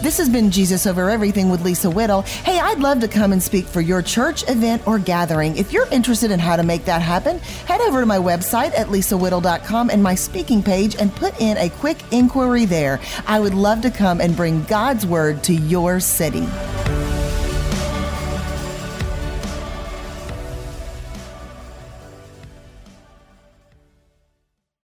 This 0.02 0.16
has 0.16 0.30
been 0.30 0.50
Jesus 0.50 0.86
Over 0.86 1.10
Everything 1.10 1.50
with 1.50 1.62
Lisa 1.62 1.90
Whittle. 1.90 2.22
Hey, 2.22 2.58
I'd 2.58 2.78
love 2.78 3.00
to 3.00 3.08
come 3.08 3.32
and 3.32 3.42
speak 3.42 3.66
for 3.66 3.82
your 3.82 4.00
church, 4.00 4.48
event, 4.48 4.86
or 4.86 4.98
gathering. 4.98 5.58
If 5.58 5.74
you're 5.74 5.86
interested 5.88 6.30
in 6.30 6.40
how 6.40 6.56
to 6.56 6.62
make 6.62 6.86
that 6.86 7.02
happen, 7.02 7.38
head 7.66 7.82
over 7.82 8.00
to 8.00 8.06
my 8.06 8.16
website 8.16 8.72
at 8.78 8.86
lisawhittle.com 8.86 9.90
and 9.90 10.02
my 10.02 10.14
speaking 10.14 10.62
page 10.62 10.96
and 10.96 11.14
put 11.14 11.38
in 11.38 11.58
a 11.58 11.68
quick 11.68 11.98
inquiry 12.12 12.64
there. 12.64 12.98
I 13.26 13.40
would 13.40 13.52
love 13.52 13.82
to 13.82 13.90
come 13.90 14.22
and 14.22 14.34
bring 14.34 14.64
God's 14.64 15.04
word 15.04 15.44
to 15.44 15.52
your 15.52 16.00
city. 16.00 16.46